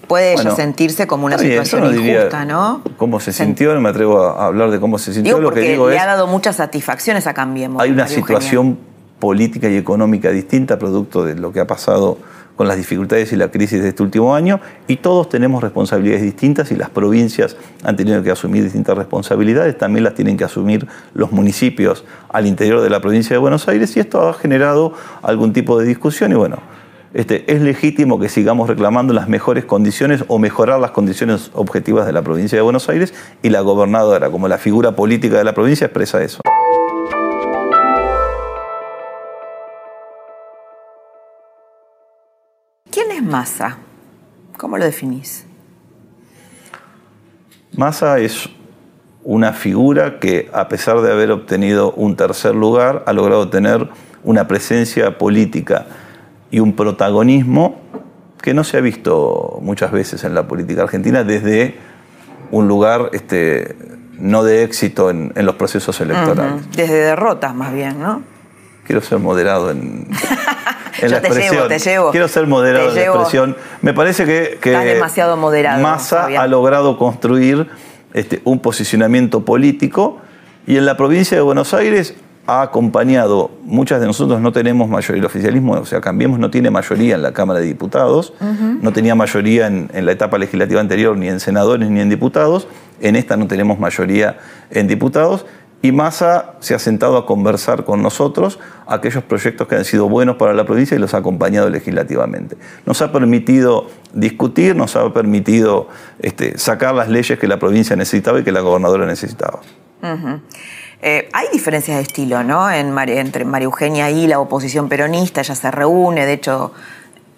[0.09, 2.80] Puede ella sentirse como una situación no injusta, ¿no?
[2.97, 3.74] ¿Cómo se sintió?
[3.74, 5.34] No me atrevo a hablar de cómo se sintió.
[5.37, 7.82] Digo Lo que digo le es, ha dado muchas satisfacciones a Cambiemos.
[7.82, 8.76] hay una Eugenia.
[9.18, 12.18] Política y económica distinta producto de lo que ha pasado
[12.56, 16.72] con las dificultades y la crisis de este último año y todos tenemos responsabilidades distintas
[16.72, 21.32] y las provincias han tenido que asumir distintas responsabilidades, también las tienen que asumir los
[21.32, 25.78] municipios al interior de la provincia de Buenos Aires y esto ha generado algún tipo
[25.78, 26.58] de discusión y bueno,
[27.14, 32.12] este, es legítimo que sigamos reclamando las mejores condiciones o mejorar las condiciones objetivas de
[32.12, 35.86] la provincia de Buenos Aires y la gobernadora, como la figura política de la provincia,
[35.86, 36.40] expresa eso.
[43.27, 43.79] ¿Quién es Massa?
[44.57, 45.47] ¿Cómo lo definís?
[47.77, 48.49] Massa es
[49.24, 53.89] una figura que, a pesar de haber obtenido un tercer lugar, ha logrado tener
[54.22, 55.87] una presencia política
[56.53, 57.81] y un protagonismo
[58.41, 61.77] que no se ha visto muchas veces en la política argentina desde
[62.53, 63.77] un lugar este,
[64.18, 66.70] no de éxito en, en los procesos electorales.
[66.70, 68.22] Desde derrotas más bien, ¿no?
[68.85, 70.09] Quiero ser moderado en,
[71.01, 72.11] en Yo la te llevo, te llevo.
[72.11, 73.57] Quiero ser moderado en la expresión.
[73.82, 76.42] Me parece que, que Estás demasiado moderado, Massa Fabián.
[76.42, 77.68] ha logrado construir
[78.14, 80.18] este, un posicionamiento político
[80.66, 82.14] y en la provincia de Buenos Aires
[82.47, 86.70] ha acompañado, muchas de nosotros no tenemos mayoría, el oficialismo, o sea, Cambiemos no tiene
[86.70, 88.34] mayoría en la Cámara de Diputados,
[88.80, 92.68] no tenía mayoría en, en la etapa legislativa anterior ni en senadores ni en diputados,
[93.01, 94.38] en esta no tenemos mayoría
[94.70, 95.44] en diputados
[95.83, 100.37] y Massa se ha sentado a conversar con nosotros aquellos proyectos que han sido buenos
[100.37, 102.57] para la provincia y los ha acompañado legislativamente.
[102.87, 108.41] Nos ha permitido discutir, nos ha permitido este, sacar las leyes que la provincia necesitaba
[108.41, 109.61] y que la gobernadora necesitaba.
[111.03, 112.70] Eh, hay diferencias de estilo, ¿no?
[112.70, 116.72] En entre María Eugenia y la oposición peronista, ella se reúne, de hecho,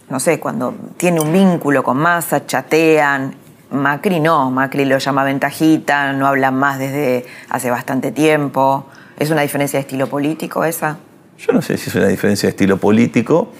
[0.09, 3.48] no sé, cuando tiene un vínculo con Massa, chatean.
[3.71, 8.87] Macri no, Macri lo llama ventajita, no hablan más desde hace bastante tiempo.
[9.19, 10.99] ¿Es una diferencia de estilo político esa?
[11.39, 13.53] Yo no sé si es una diferencia de estilo político.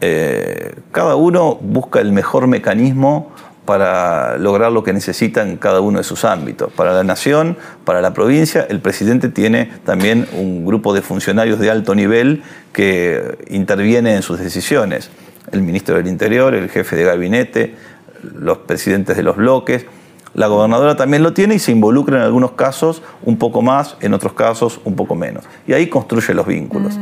[0.00, 3.32] Eh, cada uno busca el mejor mecanismo
[3.66, 6.72] para lograr lo que necesita en cada uno de sus ámbitos.
[6.72, 11.70] Para la nación, para la provincia, el presidente tiene también un grupo de funcionarios de
[11.70, 12.42] alto nivel
[12.72, 15.10] que interviene en sus decisiones.
[15.52, 17.74] El ministro del Interior, el jefe de gabinete,
[18.22, 19.86] los presidentes de los bloques.
[20.34, 24.14] La gobernadora también lo tiene y se involucra en algunos casos un poco más, en
[24.14, 25.44] otros casos un poco menos.
[25.66, 26.98] Y ahí construye los vínculos.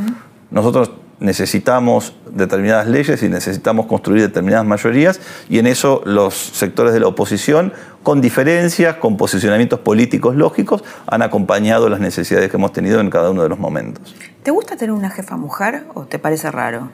[0.50, 7.00] Nosotros necesitamos determinadas leyes y necesitamos construir determinadas mayorías y en eso los sectores de
[7.00, 13.00] la oposición, con diferencias, con posicionamientos políticos lógicos, han acompañado las necesidades que hemos tenido
[13.00, 14.14] en cada uno de los momentos.
[14.42, 16.90] ¿Te gusta tener una jefa mujer o te parece raro?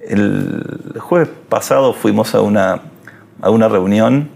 [0.00, 2.80] El jueves pasado fuimos a una,
[3.42, 4.30] a una reunión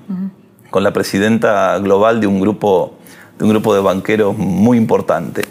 [0.70, 2.98] con la presidenta global de un grupo
[3.38, 5.42] de, un grupo de banqueros muy importante.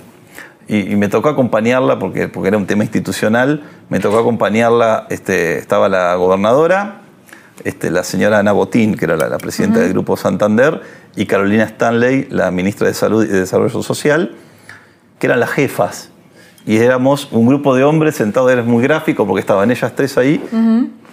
[0.68, 5.57] Y, y me tocó acompañarla, porque, porque era un tema institucional, me tocó acompañarla, este,
[5.57, 7.01] estaba la gobernadora,
[7.64, 10.82] este, la señora Ana Botín, que era la, la presidenta del Grupo Santander,
[11.16, 14.36] y Carolina Stanley, la ministra de Salud y de Desarrollo Social,
[15.20, 16.09] que eran las jefas.
[16.66, 20.41] Y éramos un grupo de hombres sentados, era muy gráfico porque estaban ellas tres ahí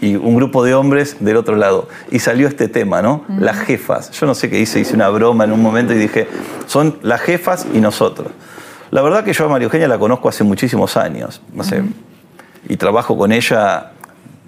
[0.01, 1.89] y un grupo de hombres del otro lado.
[2.11, 3.25] Y salió este tema, ¿no?
[3.39, 4.11] Las jefas.
[4.13, 6.29] Yo no sé qué hice, hice una broma en un momento y dije,
[6.67, 8.29] son las jefas y nosotros.
[8.91, 11.83] La verdad que yo a María Eugenia la conozco hace muchísimos años, no sé,
[12.69, 13.93] y trabajo con ella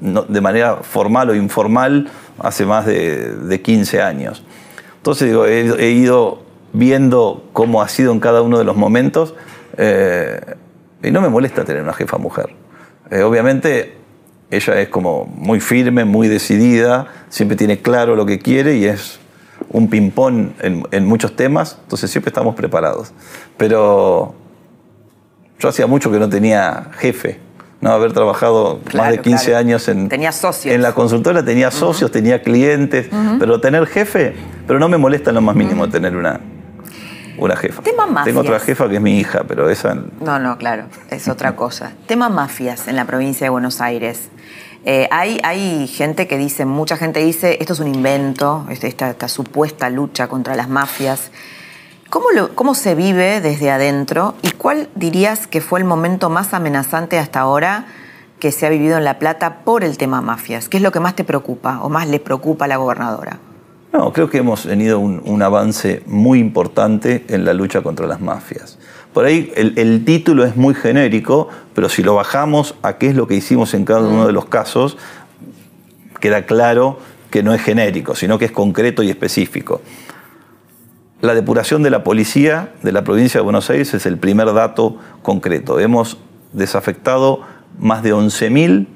[0.01, 4.43] de manera formal o informal hace más de, 15 años.
[4.97, 6.43] Entonces digo, he, ido
[6.73, 9.35] viendo cómo ha sido en cada uno de los momentos
[9.77, 10.41] eh,
[11.03, 12.55] y no me molesta tener una jefa mujer.
[13.11, 13.97] Eh, obviamente
[14.51, 19.19] ella es como muy firme, muy decidida, siempre tiene claro lo que quiere y es
[19.71, 23.13] un ping-pong en, muchos temas, entonces siempre estamos preparados.
[23.57, 24.35] Pero
[25.59, 27.39] yo hacía mucho que no tenía jefe,
[27.81, 27.93] ¿no?
[27.93, 33.61] Haber trabajado más de 15 años en, en la consultora, tenía socios, tenía clientes, pero
[33.61, 34.35] tener jefe,
[34.67, 36.41] pero no me molesta en lo más mínimo tener una,
[37.39, 37.83] una jefa.
[37.83, 38.25] Tema mafias.
[38.25, 39.95] Tengo otra jefa que es mi hija, pero esa...
[40.21, 41.93] No, no, claro, es otra cosa.
[42.07, 44.29] Tema mafias en la provincia de Buenos Aires.
[44.85, 49.11] Eh, hay, hay, gente que dice, mucha gente dice, esto es un invento, este, esta,
[49.11, 51.31] esta supuesta lucha contra las mafias.
[52.11, 57.19] ¿Cómo, ¿Cómo se vive desde adentro y cuál dirías que fue el momento más amenazante
[57.19, 57.87] hasta ahora
[58.41, 60.69] que se ha vivido en La Plata por el tema mafias?
[60.69, 63.39] ¿Qué es lo que más te preocupa o más le preocupa a la gobernadora?
[63.93, 68.79] No, creo que hemos tenido un, avance muy importante en la lucha contra las mafias.
[69.13, 73.27] Por ahí el, título es muy genérico, pero si lo bajamos a qué es lo
[73.27, 74.97] que hicimos en cada uno de los casos,
[76.21, 76.99] queda claro
[77.31, 79.83] que no es genérico, sino que es concreto y específico.
[81.21, 84.97] La depuración de la policía de la provincia de Buenos Aires es el primer dato
[85.21, 85.79] concreto.
[85.81, 86.17] Hemos
[86.55, 87.43] desafectado
[87.79, 88.87] más de 11.000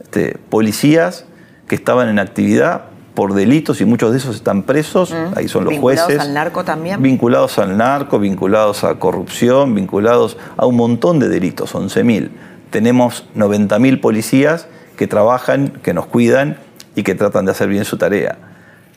[0.00, 1.24] este, policías
[1.66, 5.38] que estaban en actividad por delitos y muchos de esos están presos, mm.
[5.38, 6.06] ahí son los jueces.
[6.08, 7.02] ¿Vinculados al narco también?
[7.02, 12.30] Vinculados al narco, vinculados a corrupción, vinculados a un montón de delitos, 11.000.
[12.70, 16.58] Tenemos 90.000 policías que trabajan, que nos cuidan
[16.96, 18.36] y que tratan de hacer bien su tarea.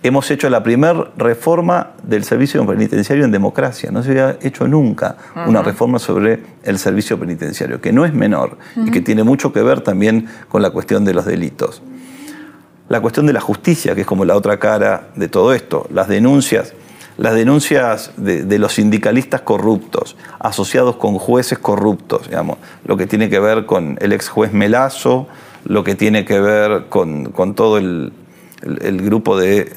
[0.03, 3.89] Hemos hecho la primera reforma del servicio penitenciario en democracia.
[3.91, 8.57] No se había hecho nunca una reforma sobre el servicio penitenciario, que no es menor
[8.75, 11.81] y que tiene mucho que ver también con la cuestión de los delitos
[12.89, 16.07] la cuestión de la justicia, que es como la otra cara de todo esto, las
[16.07, 16.73] denuncias,
[17.17, 23.39] las denuncias de, los sindicalistas corruptos, asociados con jueces corruptos, digamos, lo que tiene que
[23.39, 25.27] ver con el ex juez Melazo,
[25.65, 28.13] lo que tiene que ver con, todo el,
[28.61, 29.73] grupo de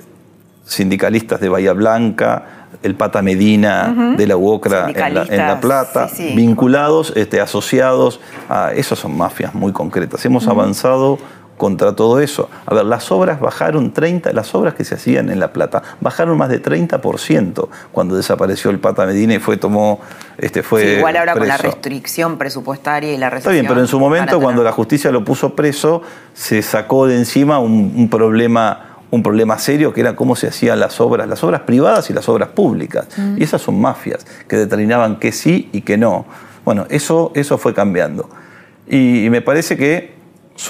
[0.65, 7.41] sindicalistas de Bahía Blanca, el Pata Medina de la UOCRA en la, Plata, vinculados, este,
[7.41, 8.73] asociados a...
[8.73, 10.25] Esas son mafias muy concretas.
[10.25, 11.19] Hemos avanzado
[11.61, 12.49] contra todo eso.
[12.65, 16.39] A ver, las obras bajaron 30, las obras que se hacían en La Plata bajaron
[16.39, 20.01] más de 30% cuando desapareció el Pata Medina y fue tomó
[20.39, 23.57] este fue igual ahora con la restricción presupuestaria y la restricción.
[23.57, 26.01] Está bien, pero en su momento cuando la justicia lo puso preso
[26.33, 30.99] se sacó de encima un, problema un problema serio que era cómo se hacían las
[30.99, 33.07] obras, las obras privadas y las obras públicas.
[33.19, 33.37] Mm.
[33.37, 36.25] Y esas son mafias que determinaban que sí y que no.
[36.65, 38.31] Bueno, eso, eso fue cambiando.
[38.89, 40.20] y me parece que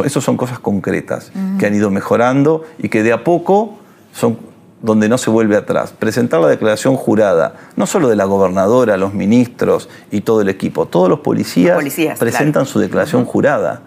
[0.05, 3.79] eso son cosas concretas que han ido mejorando y que de a poco
[4.13, 4.51] son
[4.83, 5.93] donde no se vuelve atrás.
[5.99, 10.87] Presentar la declaración jurada, no solo de la gobernadora, los ministros y todo el equipo,
[10.87, 11.79] todos los policías,
[12.19, 13.83] presentan su declaración jurada.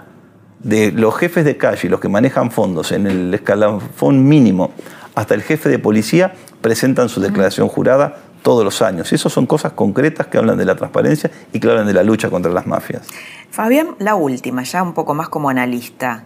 [0.60, 4.72] De los jefes de calle, los que manejan fondos en el escalafón mínimo,
[5.16, 9.12] hasta el jefe de policía, presentan su declaración jurada todos los años.
[9.12, 12.04] Y eso son cosas concretas que hablan de la transparencia y que hablan de la
[12.04, 13.08] lucha contra las mafias.
[13.50, 16.26] Fabián, la última, ya un poco más como analista.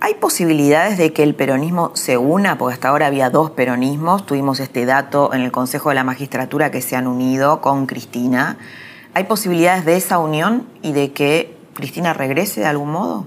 [0.00, 2.56] ¿Hay posibilidades de que el peronismo se una?
[2.56, 4.24] Porque hasta ahora había dos peronismos.
[4.26, 8.58] Tuvimos este dato en el Consejo de la Magistratura que se han unido con Cristina.
[9.14, 13.26] ¿Hay posibilidades de esa unión y de que Cristina regrese de algún modo?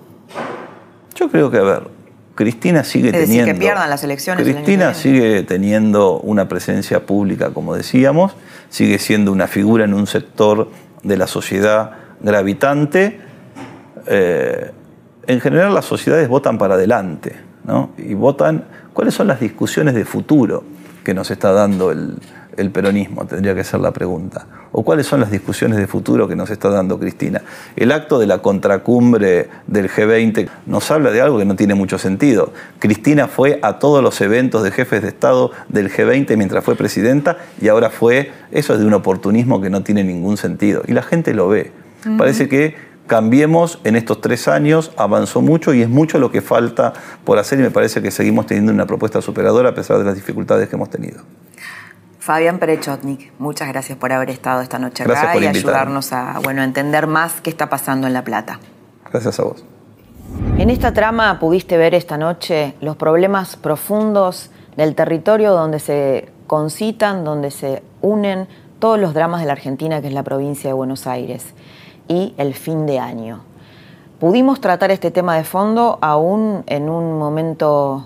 [1.16, 2.01] Yo creo que, a ver,
[2.36, 3.54] Cristina sigue es teniendo.
[3.54, 4.44] que pierdan las elecciones.
[4.44, 8.34] Cristina sigue teniendo una presencia pública, como decíamos,
[8.70, 10.70] sigue siendo una figura en un sector
[11.04, 13.20] de la sociedad gravitante,
[14.08, 14.72] eh,
[15.28, 17.92] en general las sociedades votan para adelante, ¿no?
[17.98, 20.64] Y votan cuáles son las discusiones de futuro
[21.04, 22.18] que nos está dando el,
[22.58, 24.46] el peronismo, tendría que ser la pregunta.
[24.72, 27.42] ¿O cuáles son las discusiones de futuro que nos está dando Cristina?
[27.76, 31.98] El acto de la contracumbre del G20 nos habla de algo que no tiene mucho
[31.98, 32.54] sentido.
[32.80, 37.38] Cristina fue a todos los eventos de jefes de Estado del G20 mientras fue presidenta
[37.62, 40.84] y ahora fue, eso es de un oportunismo que no tiene ningún sentido.
[40.88, 41.72] Y la gente lo ve.
[42.18, 42.76] Parece que
[43.12, 46.94] cambiemos en estos tres años, avanzó mucho y es mucho lo que falta
[47.26, 50.16] por hacer y me parece que seguimos teniendo una propuesta superadora a pesar de las
[50.16, 51.22] dificultades que hemos tenido.
[52.22, 55.72] Fabián Perechotnik, muchas gracias por haber estado esta noche Gracias acá y invitarme.
[55.72, 58.60] ayudarnos a bueno, a entender más qué está pasando en La Plata.
[59.12, 59.66] Gracias a vos.
[60.60, 67.24] En esta trama pudiste ver esta noche los problemas profundos del territorio donde se concitan,
[67.24, 68.48] donde se unen
[68.78, 71.56] todos los dramas de la Argentina, que es la provincia de Buenos Aires,
[72.08, 73.42] y el fin de año.
[74.20, 78.04] Pudimos tratar este tema de fondo aún en un momento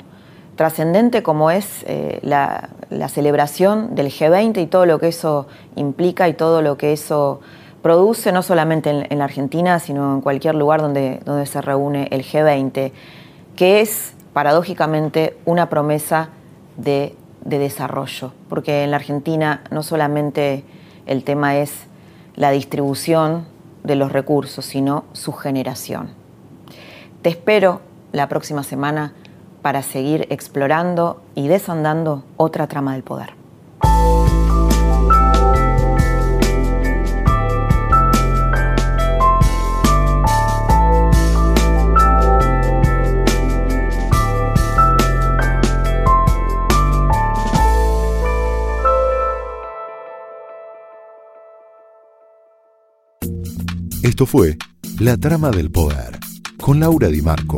[0.55, 2.69] trascendente como es eh, la,
[3.09, 7.41] celebración del G20 y todo lo que eso implica y todo lo que eso
[7.81, 12.07] produce, no solamente en, en la Argentina, sino en cualquier lugar donde, donde se reúne
[12.11, 12.91] el G20,
[13.55, 16.29] que es paradójicamente una promesa
[16.77, 20.63] de, de desarrollo, porque en la Argentina no solamente
[21.05, 21.71] el tema es
[22.35, 23.45] la distribución
[23.83, 26.09] de los recursos, sino su generación.
[27.21, 27.81] Te espero
[28.11, 29.13] la próxima semana
[29.65, 33.33] para seguir explorando y desandando otra trama del poder.
[54.03, 54.59] Esto fue
[54.99, 56.19] La Trama del Poder
[56.61, 57.57] con Laura Di Marco,